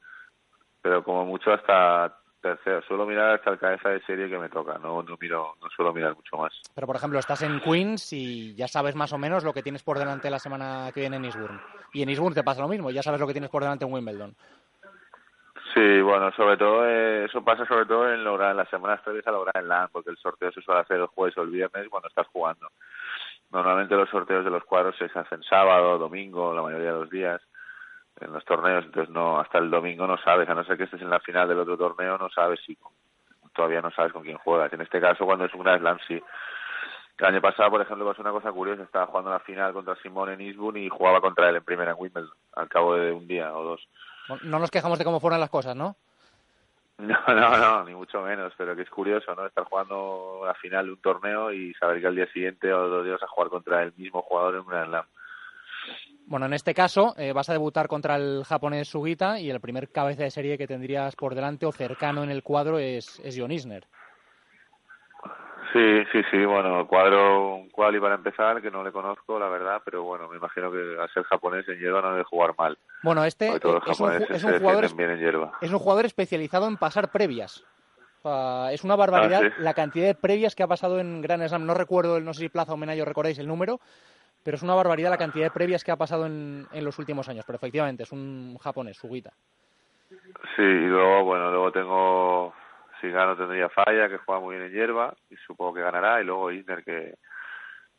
pero 0.84 1.04
como 1.04 1.26
mucho 1.26 1.52
hasta 1.52 2.20
tercero. 2.42 2.82
Suelo 2.84 3.06
mirar 3.06 3.36
hasta 3.36 3.52
el 3.52 3.58
cabeza 3.58 3.90
de 3.90 4.02
serie 4.02 4.30
que 4.30 4.38
me 4.38 4.50
toca, 4.50 4.78
no, 4.78 5.02
no, 5.02 5.18
miro, 5.20 5.56
no 5.62 5.70
suelo 5.70 5.94
mirar 5.94 6.14
mucho 6.14 6.38
más. 6.38 6.52
Pero, 6.76 6.86
por 6.86 6.98
ejemplo, 6.98 7.18
estás 7.18 7.42
en 7.42 7.62
Queens 7.62 8.12
y 8.12 8.54
ya 8.54 8.68
sabes 8.68 8.96
más 8.96 9.14
o 9.14 9.18
menos 9.18 9.44
lo 9.46 9.54
que 9.54 9.64
tienes 9.64 9.82
por 9.82 9.98
delante 9.98 10.30
la 10.30 10.40
semana 10.40 10.92
que 10.94 11.00
viene 11.00 11.16
en 11.16 11.26
Eastbourne. 11.26 11.62
Y 11.94 12.04
en 12.04 12.10
Eastbourne 12.10 12.36
te 12.36 12.44
pasa 12.44 12.62
lo 12.62 12.68
mismo, 12.68 12.92
ya 12.92 13.02
sabes 13.02 13.20
lo 13.20 13.26
que 13.26 13.34
tienes 13.34 13.50
por 13.50 13.64
delante 13.64 13.86
en 13.86 13.94
Wimbledon. 13.94 14.36
Sí, 15.74 16.02
bueno, 16.02 16.32
sobre 16.34 16.58
todo 16.58 16.88
eh, 16.88 17.26
eso 17.26 17.44
pasa 17.44 17.66
sobre 17.66 17.86
todo 17.86 18.08
en, 18.08 18.20
en 18.20 18.58
las 18.58 18.70
semanas 18.70 19.02
previas 19.02 19.26
a 19.26 19.32
lograr 19.32 19.64
el 19.64 19.68
LAN, 19.68 19.88
porque 19.92 20.12
el 20.12 20.18
sorteo 20.18 20.52
se 20.52 20.62
suele 20.62 20.82
hacer 20.82 21.00
el 21.00 21.08
jueves 21.08 21.36
o 21.38 21.42
el 21.42 21.50
viernes 21.50 21.88
cuando 21.90 22.10
estás 22.10 22.28
jugando. 22.28 22.68
Normalmente 23.52 23.96
los 23.96 24.10
sorteos 24.10 24.44
de 24.44 24.52
los 24.52 24.66
cuadros 24.66 24.96
se 24.98 25.06
hacen 25.06 25.42
sábado, 25.44 25.98
domingo, 25.98 26.54
la 26.54 26.62
mayoría 26.62 26.94
de 26.94 27.00
los 27.00 27.10
días 27.10 27.42
en 28.24 28.34
los 28.34 28.46
torneos, 28.46 28.86
entonces 28.86 29.14
no 29.14 29.40
hasta 29.40 29.58
el 29.58 29.70
domingo 29.70 30.08
no 30.08 30.18
sabes, 30.18 30.50
a 30.50 30.54
no 30.54 30.64
ser 30.64 30.78
que 30.78 30.84
estés 30.84 31.02
en 31.02 31.10
la 31.10 31.20
final 31.20 31.48
del 31.48 31.60
otro 31.60 31.78
torneo, 31.78 32.18
no 32.18 32.30
sabes 32.30 32.60
si 32.66 32.78
todavía 33.54 33.82
no 33.82 33.92
sabes 33.92 34.12
con 34.14 34.24
quién 34.24 34.38
juegas. 34.38 34.72
En 34.74 34.82
este 34.82 35.00
caso, 35.00 35.26
cuando 35.26 35.46
es 35.46 35.54
un 35.54 35.64
Grand 35.64 35.80
Slam, 35.80 35.98
sí. 36.08 36.22
El 37.20 37.26
año 37.26 37.42
pasado, 37.42 37.70
por 37.70 37.82
ejemplo, 37.82 38.06
pasó 38.06 38.22
una 38.22 38.32
cosa 38.32 38.52
curiosa, 38.52 38.84
estaba 38.84 39.06
jugando 39.06 39.30
la 39.30 39.40
final 39.40 39.72
contra 39.72 39.96
Simón 39.98 40.32
en 40.32 40.42
Eastbourne 40.42 40.82
y 40.82 40.90
jugaba 40.90 41.22
contra 41.22 41.50
él 41.50 41.58
en 41.58 41.64
primera 41.64 41.92
en 41.92 41.98
Wimbledon, 42.00 42.34
al 42.56 42.68
cabo 42.68 42.96
de 42.96 43.12
un 43.12 43.28
día 43.28 43.56
o 43.56 43.64
dos. 43.64 43.88
No 44.44 44.60
nos 44.60 44.72
quejamos 44.72 44.98
de 44.98 45.06
cómo 45.06 45.20
fueron 45.20 45.40
las 45.40 45.50
cosas, 45.50 45.76
¿no? 45.76 45.96
No, 47.00 47.18
no, 47.28 47.58
no, 47.58 47.84
ni 47.86 47.96
mucho 47.96 48.22
menos, 48.22 48.54
pero 48.56 48.76
que 48.76 48.84
es 48.84 48.90
curioso, 48.90 49.34
¿no? 49.36 49.46
Estar 49.46 49.64
jugando 49.66 50.44
la 50.46 50.54
final 50.54 50.86
de 50.86 50.92
un 50.92 51.02
torneo 51.02 51.52
y 51.52 51.74
saber 51.74 52.00
que 52.00 52.08
al 52.08 52.16
día 52.16 52.28
siguiente 52.28 52.72
o 52.72 52.88
dos 52.88 53.04
días 53.04 53.22
a 53.22 53.28
jugar 53.28 53.50
contra 53.50 53.82
el 53.82 53.94
mismo 53.98 54.22
jugador 54.22 54.54
en 54.54 54.60
un 54.62 54.68
Grand 54.68 54.88
Slam. 54.90 55.06
Bueno, 56.34 56.48
en 56.48 56.54
este 56.54 56.74
caso 56.74 57.14
eh, 57.16 57.32
vas 57.32 57.48
a 57.50 57.54
debutar 57.54 57.88
contra 57.88 58.16
el 58.16 58.44
japonés 58.44 58.88
Sugita 58.88 59.40
y 59.40 59.52
el 59.52 59.60
primer 59.60 59.92
cabeza 59.92 60.24
de 60.24 60.32
serie 60.32 60.58
que 60.58 60.66
tendrías 60.66 61.16
por 61.16 61.36
delante 61.36 61.68
o 61.68 61.72
cercano 61.72 62.24
en 62.24 62.32
el 62.32 62.42
cuadro 62.42 62.80
es, 62.80 63.20
es 63.24 63.38
John 63.38 63.52
Isner. 63.52 63.86
Sí, 65.72 66.04
sí, 66.12 66.22
sí, 66.32 66.44
bueno, 66.44 66.88
cuadro 66.88 67.54
un 67.54 67.70
quali 67.70 68.00
para 68.00 68.16
empezar, 68.16 68.64
que 68.64 68.72
no 68.72 68.84
le 68.84 68.92
conozco, 68.92 69.38
la 69.38 69.48
verdad, 69.48 69.84
pero 69.86 70.02
bueno, 70.02 70.28
me 70.28 70.38
imagino 70.38 70.72
que 70.72 70.98
al 71.00 71.08
ser 71.14 71.22
japonés 71.22 71.70
en 71.70 71.78
hierba 71.78 72.02
no 72.02 72.14
debe 72.14 72.24
jugar 72.24 72.56
mal. 72.58 72.80
Bueno, 73.04 73.24
este 73.26 73.50
es 73.50 74.00
un, 74.00 74.12
es, 74.14 74.44
un 74.44 74.58
jugador, 74.58 74.86
es 74.86 75.72
un 75.72 75.78
jugador 75.78 76.06
especializado 76.08 76.68
en 76.68 76.78
pasar 76.78 77.12
previas. 77.12 77.64
es 78.72 78.84
una 78.84 78.96
barbaridad 78.96 79.44
ah, 79.46 79.56
la 79.60 79.76
cantidad 79.76 80.08
de 80.08 80.16
previas 80.16 80.56
que 80.56 80.64
ha 80.64 80.68
pasado 80.68 81.00
en 81.00 81.22
Grand 81.22 81.48
Slam. 81.48 81.68
No 81.68 81.76
recuerdo, 81.76 82.20
no 82.20 82.34
sé 82.34 82.40
si 82.40 82.50
Plaza 82.50 82.74
o 82.74 82.78
Menayo 82.78 83.06
recordáis 83.06 83.38
el 83.38 83.48
número, 83.48 83.80
pero 84.44 84.56
es 84.56 84.64
una 84.64 84.76
barbaridad 84.76 85.10
la 85.10 85.18
cantidad 85.18 85.46
de 85.46 85.52
previas 85.52 85.84
que 85.84 85.92
ha 85.92 85.96
pasado 85.96 86.26
en, 86.26 86.68
los 86.72 87.00
últimos 87.00 87.30
años. 87.30 87.46
Pero 87.46 87.56
efectivamente, 87.56 88.04
es 88.04 88.12
un 88.12 88.58
japonés, 88.58 88.98
Sugita. 88.98 89.32
Sí, 90.56 90.62
y 90.62 90.88
luego, 90.88 91.24
bueno, 91.24 91.50
luego 91.50 91.72
tengo, 91.72 92.54
si 93.00 93.10
gano 93.10 93.36
tendría 93.36 93.70
Falla, 93.70 94.10
que 94.10 94.18
juega 94.18 94.42
muy 94.42 94.56
bien 94.56 94.68
en 94.68 94.74
hierba, 94.74 95.16
y 95.30 95.36
supongo 95.38 95.76
que 95.76 95.82
ganará, 95.82 96.22
y 96.22 96.26
luego 96.26 96.52
Isner, 96.52 96.84
que, 96.84 97.16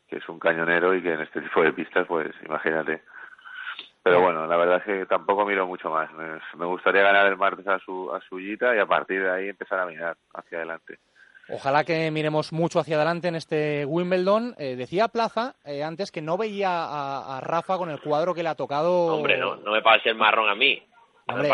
es 0.07 0.29
un 0.29 0.39
cañonero 0.39 0.95
y 0.95 1.01
que 1.01 1.13
en 1.13 1.21
este 1.21 1.41
tipo 1.41 1.61
de 1.61 1.73
pistas, 1.73 2.07
pues 2.07 2.31
imagínate. 2.45 3.01
Pero 4.01 4.21
bueno, 4.21 4.45
la 4.45 4.55
verdad 4.55 4.77
es 4.77 4.83
que 4.83 5.05
tampoco 5.07 5.45
miro 5.45 5.65
mucho 5.65 5.89
más. 5.89 6.09
Me, 6.13 6.65
gustaría 6.65 7.01
ganar 7.01 7.25
el 7.25 7.35
martes 7.35 7.67
a 7.67 7.79
su 7.79 8.13
a 8.13 8.21
Suyita 8.21 8.73
y 8.75 8.79
a 8.79 8.85
partir 8.85 9.23
de 9.23 9.31
ahí 9.31 9.49
empezar 9.49 9.79
a 9.79 9.85
mirar 9.87 10.15
hacia 10.35 10.59
adelante. 10.59 10.99
Ojalá 11.49 11.83
que 11.83 12.09
miremos 12.11 12.51
mucho 12.51 12.79
hacia 12.79 12.95
adelante 12.95 13.27
en 13.27 13.35
este 13.35 13.85
Wimbledon. 13.85 14.55
Eh, 14.57 14.75
decía 14.75 15.07
Plaza 15.07 15.55
eh, 15.63 15.83
antes 15.83 16.11
que 16.11 16.21
no 16.21 16.37
veía 16.37 16.69
a, 16.71 17.39
Rafa 17.41 17.77
con 17.77 17.89
el 17.89 18.01
cuadro 18.01 18.33
que 18.33 18.41
le 18.41 18.49
ha 18.49 18.55
tocado. 18.55 19.15
Hombre, 19.15 19.37
no, 19.37 19.55
no 19.57 19.71
me 19.71 19.81
parece 19.81 20.09
el 20.09 20.15
marrón 20.15 20.49
a 20.49 20.55
mí. 20.55 20.81
Hombre, 21.27 21.49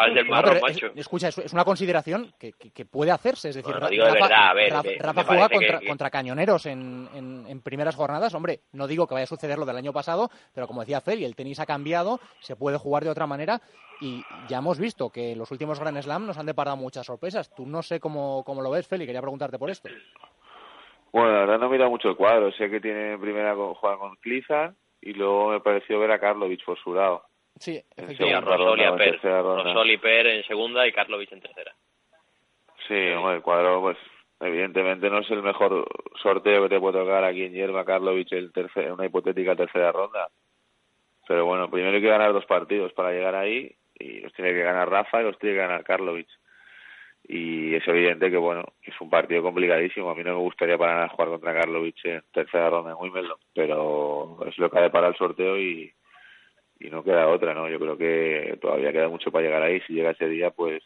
escucha, 0.96 1.30
es, 1.30 1.54
una 1.54 1.64
consideración 1.64 2.34
que, 2.38 2.52
que, 2.52 2.86
puede 2.86 3.12
hacerse. 3.12 3.50
Es 3.50 3.56
decir, 3.56 3.74
Rafa, 3.74 5.24
juega 5.24 5.48
contra, 5.48 5.80
contra, 5.88 6.10
cañoneros 6.10 6.66
en, 6.66 7.08
en, 7.48 7.62
primeras 7.62 7.96
jornadas. 7.96 8.34
Hombre, 8.34 8.60
no 8.74 8.86
digo 8.86 9.08
que 9.08 9.14
vaya 9.14 9.24
a 9.24 9.28
suceder 9.28 9.58
lo 9.58 9.66
del 9.66 9.78
año 9.78 9.94
pasado, 9.94 10.30
pero 10.54 10.68
como 10.68 10.82
decía 10.82 11.00
Feli, 11.00 11.24
el 11.24 11.38
tenis 11.38 11.62
ha 11.62 11.66
cambiado, 11.66 12.20
se 12.42 12.58
puede 12.58 12.78
jugar 12.78 13.06
de 13.06 13.12
otra 13.12 13.28
manera 13.28 13.62
y 14.02 14.22
ya 14.50 14.58
hemos 14.58 14.78
visto 14.78 15.10
que 15.10 15.38
los 15.38 15.50
últimos 15.52 15.80
Grand 15.80 16.02
Slam 16.02 16.26
nos 16.26 16.38
han 16.38 16.48
deparado 16.48 16.76
muchas 16.76 17.06
sorpresas. 17.06 17.54
Tú 17.56 17.66
no 17.66 17.82
sé 17.82 18.02
cómo, 18.02 18.44
cómo 18.44 18.62
lo 18.62 18.72
ves, 18.72 18.88
Feli, 18.88 19.06
quería 19.06 19.22
preguntarte 19.22 19.58
por 19.58 19.70
esto. 19.70 19.88
Bueno, 21.14 21.32
la 21.32 21.40
verdad 21.40 21.60
no 21.60 21.70
mira 21.70 21.88
mucho 21.88 22.10
el 22.10 22.18
cuadro. 22.18 22.52
Sé 22.52 22.70
que 22.70 22.82
tiene 22.82 23.18
primera 23.18 23.56
juega 23.56 23.98
con 23.98 24.16
Clizan 24.18 24.76
y 25.00 25.14
luego 25.14 25.52
me 25.52 25.62
pareció 25.62 25.98
ver 26.00 26.12
a 26.12 26.20
Karlovic 26.20 26.66
por 26.66 26.78
su 26.80 26.94
lado. 26.94 27.24
Sí, 27.62 27.80
efectivamente. 27.96 28.50
Rosoli, 28.50 29.98
Per 30.00 30.26
en 30.26 30.44
segunda 30.46 30.88
y 30.88 30.92
Karlovic 30.92 31.32
en 31.32 31.42
tercera. 31.42 31.72
Sí, 32.88 32.96
el 32.96 33.42
cuadro, 33.44 33.82
pues, 33.82 33.98
evidentemente 34.40 35.12
no 35.12 35.20
es 35.20 35.30
el 35.30 35.44
mejor 35.44 35.88
sorteo 36.24 36.64
que 36.64 36.70
te 36.70 36.80
puede 36.80 36.98
tocar 36.98 37.24
aquí 37.24 37.44
en 37.44 37.54
Yerba 37.54 37.86
Karlovic 37.86 38.32
el 38.32 38.52
tercer, 38.52 38.92
una 38.92 39.06
hipotética 39.06 39.56
tercera 39.56 39.92
ronda. 39.92 40.28
Pero 41.28 41.46
bueno, 41.46 41.70
primero 41.70 41.96
hay 41.96 42.02
que 42.02 42.08
ganar 42.08 42.34
dos 42.34 42.48
partidos 42.48 42.94
para 42.94 43.12
llegar 43.12 43.36
ahí 43.36 43.72
y 43.94 44.22
los 44.22 44.34
tiene 44.34 44.54
que 44.54 44.64
ganar 44.64 44.90
Rafa 44.90 45.22
y 45.22 45.26
los 45.26 45.38
tiene 45.38 45.56
que 45.56 45.62
ganar 45.62 45.84
Karlovic. 45.84 46.30
y 47.26 47.76
es 47.76 47.88
evidente 47.88 48.32
que 48.32 48.38
bueno 48.38 48.64
es 48.82 49.00
un 49.00 49.12
partido 49.12 49.44
complicadísimo 49.44 50.10
a 50.10 50.16
mí 50.16 50.24
no 50.24 50.32
me 50.32 50.42
gustaría 50.42 50.80
para 50.80 50.96
nada 50.96 51.10
jugar 51.10 51.30
contra 51.30 51.54
Karlovic 51.54 52.04
en 52.06 52.24
tercera 52.34 52.72
ronda 52.72 52.92
en 52.92 52.98
Wimbledon 52.98 53.38
pero 53.54 54.40
es 54.48 54.58
lo 54.58 54.72
que 54.72 54.80
ha 54.80 54.82
de 54.82 54.90
para 54.90 55.10
el 55.10 55.16
sorteo 55.16 55.56
y, 55.60 55.94
y 56.82 56.90
no 56.90 57.04
queda 57.04 57.28
otra 57.28 57.54
no 57.54 57.70
yo 57.70 57.80
creo 57.80 57.98
que 57.98 58.58
todavía 58.62 58.92
queda 58.92 59.10
mucho 59.10 59.32
para 59.32 59.46
llegar 59.46 59.64
ahí 59.64 59.80
si 59.82 59.94
llega 59.94 60.12
ese 60.12 60.28
día 60.28 60.52
pues 60.52 60.84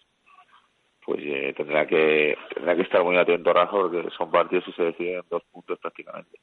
pues 1.05 1.19
eh, 1.23 1.53
tendrá 1.55 1.85
que 1.85 2.35
tendrá 2.53 2.75
que 2.75 2.81
estar 2.81 3.03
muy 3.03 3.17
atento 3.17 3.53
Rafa 3.53 3.71
porque 3.71 4.09
son 4.17 4.31
partidos 4.31 4.67
y 4.67 4.73
se 4.73 4.83
deciden 4.83 5.15
en 5.15 5.29
dos 5.29 5.43
puntos 5.51 5.79
prácticamente 5.79 6.39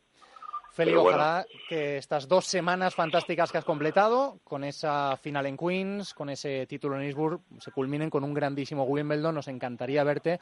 Feli, 0.73 0.95
ojalá 0.95 1.45
que 1.69 1.99
estas 1.99 2.27
dos 2.27 2.47
semanas 2.47 2.95
fantásticas 2.95 3.53
que 3.53 3.59
has 3.59 3.65
completado, 3.65 4.39
con 4.43 4.65
esa 4.65 5.19
final 5.19 5.45
en 5.45 5.59
Queens, 5.59 6.15
con 6.15 6.31
ese 6.31 6.67
título 6.67 6.97
en 6.97 7.03
Eastbourne, 7.03 7.41
se 7.59 7.73
culminen 7.73 8.09
con 8.09 8.25
un 8.25 8.33
grandísimo 8.33 8.85
Wimbledon. 8.85 9.35
Nos 9.35 9.49
encantaría 9.49 10.03
verte 10.03 10.41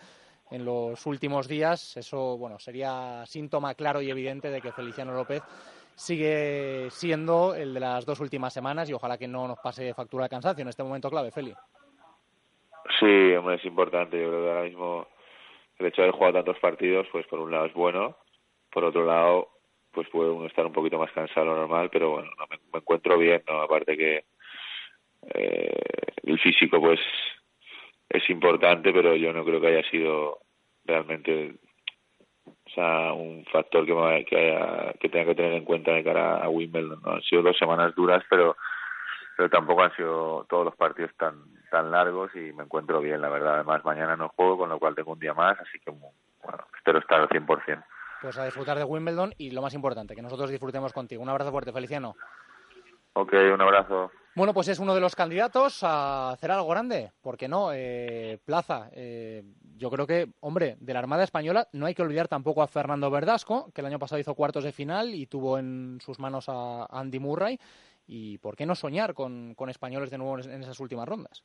en 0.53 0.65
los 0.65 1.05
últimos 1.07 1.49
días. 1.49 1.97
Eso, 1.97 2.39
bueno, 2.39 2.61
sería 2.61 3.25
síntoma 3.27 3.75
claro 3.75 4.01
y 4.03 4.11
evidente 4.11 4.51
de 4.51 4.61
que 4.61 4.71
Feliciano 4.71 5.13
López 5.15 5.43
sigue 6.01 6.89
siendo 6.91 7.55
el 7.55 7.75
de 7.75 7.81
las 7.81 8.07
dos 8.07 8.21
últimas 8.21 8.55
semanas 8.55 8.89
y 8.89 8.95
ojalá 8.95 9.19
que 9.19 9.29
no 9.29 9.47
nos 9.47 9.59
pase 9.59 9.93
factura 9.93 10.25
de 10.25 10.31
cansancio 10.31 10.63
en 10.63 10.69
este 10.69 10.83
momento 10.83 11.11
clave, 11.11 11.31
Feli. 11.31 11.53
Sí, 12.99 13.07
es 13.07 13.65
importante. 13.67 14.19
Yo 14.19 14.29
creo 14.29 14.43
que 14.43 14.49
ahora 14.49 14.63
mismo 14.63 15.07
el 15.79 15.87
hecho 15.87 16.01
de 16.01 16.09
haber 16.09 16.15
jugado 16.15 16.39
tantos 16.39 16.59
partidos, 16.59 17.07
pues 17.13 17.27
por 17.27 17.41
un 17.41 17.51
lado 17.51 17.67
es 17.67 17.75
bueno, 17.75 18.17
por 18.73 18.85
otro 18.85 19.05
lado 19.05 19.49
pues 19.93 20.09
puede 20.09 20.31
uno 20.31 20.47
estar 20.47 20.65
un 20.65 20.73
poquito 20.73 20.99
más 20.99 21.13
cansado 21.13 21.47
lo 21.47 21.57
normal, 21.57 21.91
pero 21.93 22.13
bueno, 22.13 22.31
me, 22.49 22.79
encuentro 22.79 23.19
bien, 23.19 23.43
¿no? 23.47 23.61
Aparte 23.61 23.97
que 23.97 24.25
eh, 25.35 25.77
el 26.23 26.39
físico 26.39 26.81
pues 26.81 27.01
es 28.09 28.31
importante, 28.31 28.91
pero 28.93 29.17
yo 29.17 29.33
no 29.35 29.45
creo 29.45 29.61
que 29.61 29.67
haya 29.67 29.91
sido 29.91 30.39
realmente 30.87 31.57
o 32.71 32.75
sea, 32.75 33.13
un 33.13 33.45
factor 33.53 33.85
que, 33.85 34.25
que, 34.29 34.37
haya, 34.37 34.93
que 34.95 35.09
tenga 35.09 35.27
que 35.27 35.35
tener 35.35 35.53
en 35.55 35.65
cuenta 35.65 35.93
de 35.93 36.05
cara 36.05 36.39
a 36.39 36.49
Wimbledon. 36.49 37.01
¿no? 37.05 37.13
Han 37.13 37.23
sido 37.23 37.43
dos 37.43 37.59
semanas 37.59 37.95
duras, 37.95 38.23
pero 38.29 38.57
pero 39.37 39.49
tampoco 39.49 39.83
han 39.83 39.97
sido 39.97 40.45
todos 40.51 40.67
los 40.67 40.77
partidos 40.77 41.13
tan 41.17 41.35
tan 41.71 41.91
largos 41.91 42.35
y 42.35 42.53
me 42.53 42.65
encuentro 42.65 43.01
bien, 43.01 43.21
la 43.21 43.29
verdad. 43.29 43.55
Además, 43.55 43.85
mañana 43.85 44.17
no 44.17 44.29
juego, 44.29 44.59
con 44.59 44.69
lo 44.69 44.79
cual 44.79 44.95
tengo 44.95 45.13
un 45.13 45.19
día 45.19 45.35
más, 45.35 45.59
así 45.61 45.79
que 45.79 45.91
bueno, 45.91 46.65
espero 46.77 46.99
estar 46.99 47.21
al 47.21 47.29
100% 47.29 47.83
pues 48.21 48.39
a 48.39 48.45
disfrutar 48.45 48.77
de 48.77 48.85
Wimbledon 48.85 49.33
y 49.39 49.51
lo 49.51 49.63
más 49.63 49.75
importante, 49.75 50.15
que 50.15 50.23
nosotros 50.23 50.51
disfrutemos 50.51 50.93
contigo. 50.93 51.23
Un 51.23 51.29
abrazo 51.29 51.51
fuerte, 51.51 51.73
Feliciano. 51.73 52.15
Ok, 53.15 53.33
un 53.33 53.61
abrazo. 53.61 54.13
Bueno, 54.37 54.55
pues 54.55 54.69
es 54.69 54.79
uno 54.79 54.95
de 54.95 55.01
los 55.01 55.17
candidatos 55.17 55.83
a 55.83 56.31
hacer 56.31 56.53
algo 56.53 56.69
grande. 56.69 57.11
¿Por 57.21 57.37
qué 57.37 57.49
no? 57.49 57.73
Eh, 57.75 58.39
Plaza, 58.45 58.89
eh, 58.93 59.43
yo 59.77 59.91
creo 59.91 60.07
que, 60.07 60.29
hombre, 60.41 60.77
de 60.79 60.93
la 60.93 61.01
Armada 61.01 61.25
Española 61.25 61.67
no 61.73 61.87
hay 61.87 61.95
que 61.95 62.03
olvidar 62.03 62.29
tampoco 62.29 62.63
a 62.63 62.69
Fernando 62.69 63.11
Verdasco, 63.11 63.73
que 63.75 63.81
el 63.81 63.89
año 63.89 63.99
pasado 63.99 64.21
hizo 64.21 64.37
cuartos 64.37 64.63
de 64.63 64.73
final 64.73 65.15
y 65.15 65.27
tuvo 65.27 65.59
en 65.59 65.99
sus 66.01 66.21
manos 66.21 66.49
a 66.49 66.87
Andy 66.91 67.19
Murray. 67.19 67.59
¿Y 68.07 68.39
por 68.39 68.57
qué 68.57 68.67
no 68.67 68.77
soñar 68.77 69.15
con, 69.15 69.57
españoles 69.69 70.11
de 70.11 70.19
nuevo 70.19 70.39
en 70.39 70.63
esas 70.63 70.79
últimas 70.79 71.09
rondas? 71.09 71.45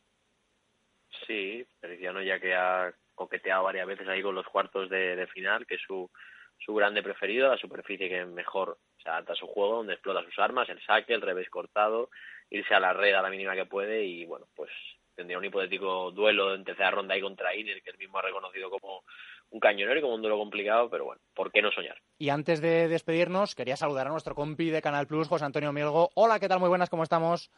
Sí, 1.26 1.66
ya 2.02 2.40
que 2.40 2.54
ha 2.54 2.94
coqueteado 3.16 3.64
varias 3.64 3.88
veces 3.88 4.08
ahí 4.08 4.22
con 4.22 4.36
los 4.36 4.46
cuartos 4.48 4.90
de, 4.90 5.16
de 5.16 5.28
final, 5.28 5.66
que 5.66 5.78
su 5.78 6.10
su 6.58 6.74
grande 6.74 7.04
preferido, 7.04 7.50
la 7.50 7.58
superficie 7.58 8.10
que 8.10 8.26
mejor 8.26 8.78
se 9.02 9.10
adapta 9.10 9.34
a 9.34 9.36
su 9.36 9.48
juego, 9.48 9.78
donde 9.78 9.94
explota 9.94 10.24
sus 10.24 10.38
armas, 10.40 10.70
el 10.70 10.82
saque, 10.82 11.14
el 11.14 11.22
revés 11.22 11.50
cortado, 11.50 12.10
irse 12.50 12.74
a 12.74 12.80
la 12.80 12.94
red 12.94 13.14
a 13.14 13.22
la 13.22 13.30
mínima 13.30 13.56
que 13.56 13.66
puede 13.66 14.04
y 14.04 14.26
bueno, 14.26 14.48
pues 14.56 14.72
tendría 15.16 15.38
un 15.38 15.46
hipotético 15.46 16.12
duelo 16.12 16.54
en 16.54 16.64
tercera 16.64 16.92
ronda 16.92 17.14
ahí 17.14 17.22
contra 17.22 17.56
Iner, 17.56 17.82
que 17.82 17.92
él 17.92 17.98
mismo 17.98 18.18
ha 18.18 18.24
reconocido 18.24 18.70
como 18.70 19.04
un 19.50 19.60
cañonero 19.60 19.98
y 19.98 20.02
como 20.02 20.16
un 20.16 20.22
duelo 20.22 20.38
complicado, 20.38 20.90
pero 20.90 21.06
bueno, 21.06 21.22
¿por 21.34 21.52
qué 21.52 21.62
no 21.62 21.72
soñar? 21.72 21.98
Y 22.18 22.30
antes 22.30 22.62
de 22.62 22.88
despedirnos, 22.88 23.56
quería 23.56 23.78
saludar 23.78 24.08
a 24.08 24.12
nuestro 24.12 24.36
compi 24.36 24.70
de 24.70 24.82
Canal 24.82 25.08
Plus, 25.08 25.28
José 25.28 25.46
Antonio 25.46 25.72
Mielgo. 25.72 26.10
Hola, 26.16 26.40
¿qué 26.40 26.50
tal? 26.50 26.60
Muy 26.60 26.70
buenas, 26.70 26.90
¿cómo 26.90 27.04
estamos? 27.04 27.52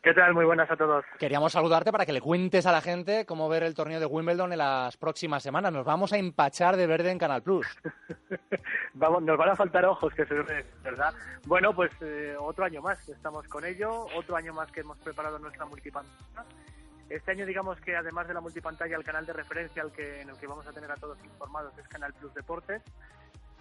¿Qué 0.00 0.14
tal? 0.14 0.32
Muy 0.32 0.44
buenas 0.44 0.70
a 0.70 0.76
todos. 0.76 1.04
Queríamos 1.18 1.52
saludarte 1.52 1.90
para 1.90 2.06
que 2.06 2.12
le 2.12 2.20
cuentes 2.20 2.66
a 2.66 2.72
la 2.72 2.80
gente 2.80 3.26
cómo 3.26 3.48
ver 3.48 3.64
el 3.64 3.74
torneo 3.74 3.98
de 3.98 4.06
Wimbledon 4.06 4.52
en 4.52 4.58
las 4.58 4.96
próximas 4.96 5.42
semanas. 5.42 5.72
Nos 5.72 5.84
vamos 5.84 6.12
a 6.12 6.18
empachar 6.18 6.76
de 6.76 6.86
verde 6.86 7.10
en 7.10 7.18
Canal 7.18 7.42
Plus. 7.42 7.66
vamos, 8.94 9.22
nos 9.24 9.36
van 9.36 9.50
a 9.50 9.56
faltar 9.56 9.84
ojos, 9.86 10.14
que 10.14 10.24
se 10.24 10.34
¿verdad? 10.84 11.12
Bueno, 11.46 11.74
pues 11.74 11.90
eh, 12.00 12.36
otro 12.38 12.64
año 12.64 12.80
más 12.80 13.08
estamos 13.08 13.48
con 13.48 13.64
ello, 13.64 14.06
otro 14.14 14.36
año 14.36 14.54
más 14.54 14.70
que 14.70 14.80
hemos 14.80 14.98
preparado 14.98 15.40
nuestra 15.40 15.66
multipantalla. 15.66 16.44
Este 17.08 17.32
año, 17.32 17.44
digamos 17.44 17.80
que 17.80 17.96
además 17.96 18.28
de 18.28 18.34
la 18.34 18.40
multipantalla, 18.40 18.96
el 18.96 19.04
canal 19.04 19.26
de 19.26 19.32
referencia 19.32 19.82
al 19.82 19.90
que, 19.90 20.20
en 20.20 20.28
el 20.28 20.38
que 20.38 20.46
vamos 20.46 20.66
a 20.68 20.72
tener 20.72 20.92
a 20.92 20.96
todos 20.96 21.18
informados 21.24 21.76
es 21.76 21.88
Canal 21.88 22.12
Plus 22.14 22.32
Deportes 22.34 22.82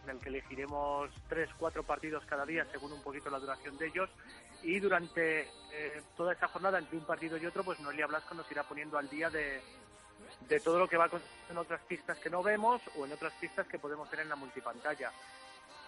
en 0.08 0.18
el 0.18 0.22
que 0.22 0.30
elegiremos 0.30 1.10
tres, 1.28 1.50
cuatro 1.58 1.84
partidos 1.84 2.24
cada 2.26 2.46
día 2.46 2.66
según 2.72 2.94
un 2.94 3.02
poquito 3.02 3.30
la 3.30 3.40
duración 3.40 3.78
de 3.78 3.88
ellos 3.88 4.10
y 4.64 4.80
durante 4.80 5.42
eh, 5.72 6.02
toda 6.16 6.34
esta 6.34 6.48
jornada 6.48 6.80
entre 6.80 6.98
un 6.98 7.06
partido 7.06 7.38
y 7.38 7.46
otro 7.46 7.64
pues 7.64 7.80
Noelia 7.80 8.08
Blasco 8.08 8.34
nos 8.36 8.50
irá 8.52 8.64
poniendo 8.64 8.98
al 8.98 9.10
día 9.10 9.30
de, 9.30 9.62
de 10.48 10.60
todo 10.60 10.80
lo 10.80 10.88
que 10.88 10.98
va 10.98 11.10
en 11.50 11.58
otras 11.58 11.82
pistas 11.82 12.18
que 12.20 12.30
no 12.30 12.42
vemos 12.44 12.82
o 12.98 13.06
en 13.06 13.12
otras 13.12 13.34
pistas 13.34 13.68
que 13.68 13.80
podemos 13.80 14.10
tener 14.10 14.24
en 14.24 14.30
la 14.30 14.36
multipantalla. 14.36 15.12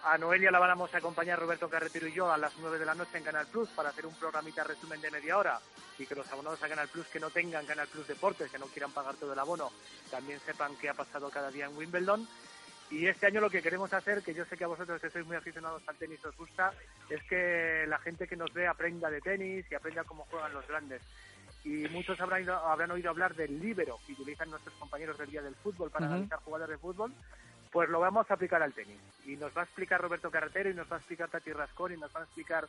A 0.02 0.16
Noelia 0.16 0.50
la 0.50 0.58
vamos 0.58 0.94
a 0.94 0.98
acompañar 0.98 1.38
Roberto 1.38 1.68
Carretero 1.68 2.06
y 2.06 2.12
yo 2.14 2.32
a 2.32 2.38
las 2.38 2.56
9 2.58 2.78
de 2.78 2.86
la 2.86 2.94
noche 2.94 3.18
en 3.18 3.24
Canal 3.24 3.46
Plus 3.46 3.68
para 3.70 3.90
hacer 3.90 4.06
un 4.06 4.14
programita 4.14 4.64
resumen 4.64 4.98
de 5.00 5.10
media 5.10 5.36
hora 5.36 5.60
y 5.98 6.06
que 6.06 6.14
los 6.14 6.30
abonados 6.32 6.62
a 6.62 6.68
Canal 6.68 6.88
Plus 6.88 7.06
que 7.08 7.20
no 7.20 7.28
tengan 7.28 7.66
Canal 7.66 7.86
Plus 7.86 8.08
Deportes, 8.08 8.50
que 8.50 8.58
no 8.58 8.66
quieran 8.66 8.92
pagar 8.92 9.16
todo 9.16 9.34
el 9.34 9.38
abono, 9.38 9.70
también 10.10 10.40
sepan 10.40 10.74
qué 10.76 10.88
ha 10.88 10.94
pasado 10.94 11.28
cada 11.28 11.50
día 11.50 11.66
en 11.66 11.76
Wimbledon. 11.76 12.26
Y 12.90 13.06
este 13.06 13.26
año 13.26 13.40
lo 13.40 13.50
que 13.50 13.62
queremos 13.62 13.92
hacer, 13.92 14.20
que 14.22 14.34
yo 14.34 14.44
sé 14.44 14.56
que 14.56 14.64
a 14.64 14.68
vosotros 14.68 15.00
que 15.00 15.10
sois 15.10 15.24
muy 15.24 15.36
aficionados 15.36 15.82
al 15.86 15.96
tenis 15.96 16.24
os 16.24 16.36
gusta, 16.36 16.72
es 17.08 17.22
que 17.24 17.84
la 17.86 17.98
gente 17.98 18.26
que 18.26 18.36
nos 18.36 18.52
ve 18.52 18.66
aprenda 18.66 19.08
de 19.08 19.20
tenis 19.20 19.64
y 19.70 19.74
aprenda 19.76 20.02
cómo 20.02 20.26
juegan 20.28 20.52
los 20.52 20.66
grandes. 20.66 21.00
Y 21.64 21.88
muchos 21.90 22.20
habrán, 22.20 22.48
habrán 22.48 22.90
oído 22.90 23.10
hablar 23.10 23.34
del 23.34 23.60
libero 23.60 23.98
que 24.06 24.14
utilizan 24.14 24.50
nuestros 24.50 24.74
compañeros 24.74 25.16
del 25.18 25.30
Día 25.30 25.42
del 25.42 25.54
Fútbol 25.54 25.90
para 25.90 26.06
analizar 26.06 26.40
jugadores 26.40 26.76
de 26.76 26.78
fútbol. 26.78 27.12
Pues 27.70 27.88
lo 27.88 28.00
vamos 28.00 28.28
a 28.28 28.34
aplicar 28.34 28.60
al 28.60 28.72
tenis. 28.72 28.98
Y 29.24 29.36
nos 29.36 29.56
va 29.56 29.60
a 29.60 29.64
explicar 29.64 30.00
Roberto 30.00 30.30
Carretero 30.30 30.70
y 30.70 30.74
nos 30.74 30.90
va 30.90 30.96
a 30.96 30.98
explicar 30.98 31.28
Tati 31.28 31.52
Rascón 31.52 31.92
y 31.92 31.96
nos 31.96 32.12
van 32.12 32.22
a 32.24 32.26
explicar 32.26 32.66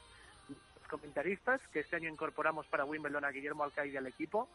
los 0.49 0.87
comentaristas 0.87 1.61
que 1.69 1.79
este 1.79 1.95
año 1.95 2.09
incorporamos 2.09 2.67
para 2.67 2.85
Wimbledon 2.85 3.25
a 3.25 3.31
Guillermo 3.31 3.63
Alcaide 3.63 3.97
al 3.97 4.05
equipo 4.05 4.47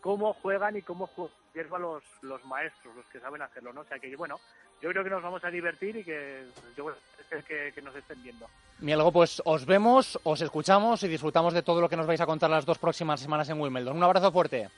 cómo 0.00 0.34
juegan 0.34 0.76
y 0.76 0.82
cómo 0.82 1.08
juegan 1.08 1.82
los, 1.82 2.02
los 2.22 2.44
maestros, 2.44 2.94
los 2.94 3.06
que 3.06 3.18
saben 3.18 3.42
hacerlo, 3.42 3.72
¿no? 3.72 3.80
O 3.80 3.84
sea 3.84 3.98
que, 3.98 4.14
bueno, 4.14 4.38
yo 4.82 4.90
creo 4.90 5.04
que 5.04 5.10
nos 5.10 5.22
vamos 5.22 5.44
a 5.44 5.50
divertir 5.50 5.96
y 5.96 6.04
que 6.04 6.44
yo 6.76 6.92
que, 7.46 7.72
que 7.74 7.82
nos 7.82 7.94
estén 7.94 8.22
viendo. 8.22 8.46
Mielgo, 8.78 9.10
pues 9.10 9.42
os 9.44 9.66
vemos, 9.66 10.18
os 10.22 10.40
escuchamos 10.40 11.02
y 11.02 11.08
disfrutamos 11.08 11.54
de 11.54 11.62
todo 11.62 11.80
lo 11.80 11.88
que 11.88 11.96
nos 11.96 12.06
vais 12.06 12.20
a 12.20 12.26
contar 12.26 12.50
las 12.50 12.66
dos 12.66 12.78
próximas 12.78 13.20
semanas 13.20 13.48
en 13.48 13.60
Wimbledon. 13.60 13.96
Un 13.96 14.04
abrazo 14.04 14.30
fuerte. 14.30 14.68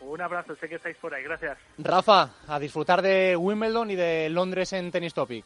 Un 0.00 0.20
abrazo, 0.20 0.56
sé 0.56 0.68
que 0.68 0.76
estáis 0.76 0.96
por 0.96 1.14
ahí, 1.14 1.22
gracias. 1.22 1.56
Rafa, 1.78 2.30
a 2.48 2.58
disfrutar 2.58 3.02
de 3.02 3.36
Wimbledon 3.36 3.90
y 3.90 3.96
de 3.96 4.28
Londres 4.30 4.72
en 4.72 4.90
Tennis 4.90 5.14
Topic. 5.14 5.44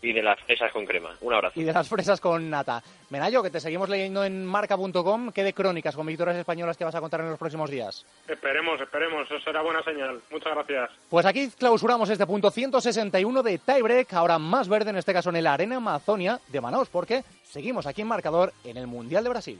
Y 0.00 0.12
de 0.12 0.22
las 0.22 0.40
fresas 0.40 0.72
con 0.72 0.86
crema. 0.86 1.16
Un 1.20 1.34
abrazo. 1.34 1.58
Y 1.60 1.64
de 1.64 1.72
las 1.72 1.88
fresas 1.88 2.20
con 2.20 2.48
nata. 2.48 2.82
Menayo, 3.10 3.42
que 3.42 3.50
te 3.50 3.60
seguimos 3.60 3.88
leyendo 3.88 4.24
en 4.24 4.46
marca.com. 4.46 5.32
¿Qué 5.32 5.42
de 5.42 5.52
crónicas 5.52 5.96
con 5.96 6.06
victorias 6.06 6.36
españolas 6.36 6.76
que 6.76 6.84
vas 6.84 6.94
a 6.94 7.00
contar 7.00 7.20
en 7.20 7.30
los 7.30 7.38
próximos 7.38 7.70
días? 7.70 8.06
Esperemos, 8.28 8.80
esperemos. 8.80 9.26
Eso 9.26 9.40
será 9.40 9.62
buena 9.62 9.82
señal. 9.82 10.20
Muchas 10.30 10.54
gracias. 10.54 10.90
Pues 11.08 11.26
aquí 11.26 11.48
clausuramos 11.58 12.08
este 12.10 12.26
punto 12.26 12.50
161 12.50 13.42
de 13.42 13.58
Tiebreak. 13.58 14.12
Ahora 14.14 14.38
más 14.38 14.68
verde, 14.68 14.90
en 14.90 14.96
este 14.96 15.12
caso 15.12 15.30
en 15.30 15.42
la 15.42 15.54
Arena 15.54 15.76
Amazonia 15.76 16.38
de 16.48 16.60
Manaus, 16.60 16.88
porque 16.88 17.24
seguimos 17.42 17.86
aquí 17.86 18.02
en 18.02 18.08
marcador 18.08 18.52
en 18.64 18.76
el 18.76 18.86
Mundial 18.86 19.24
de 19.24 19.30
Brasil. 19.30 19.58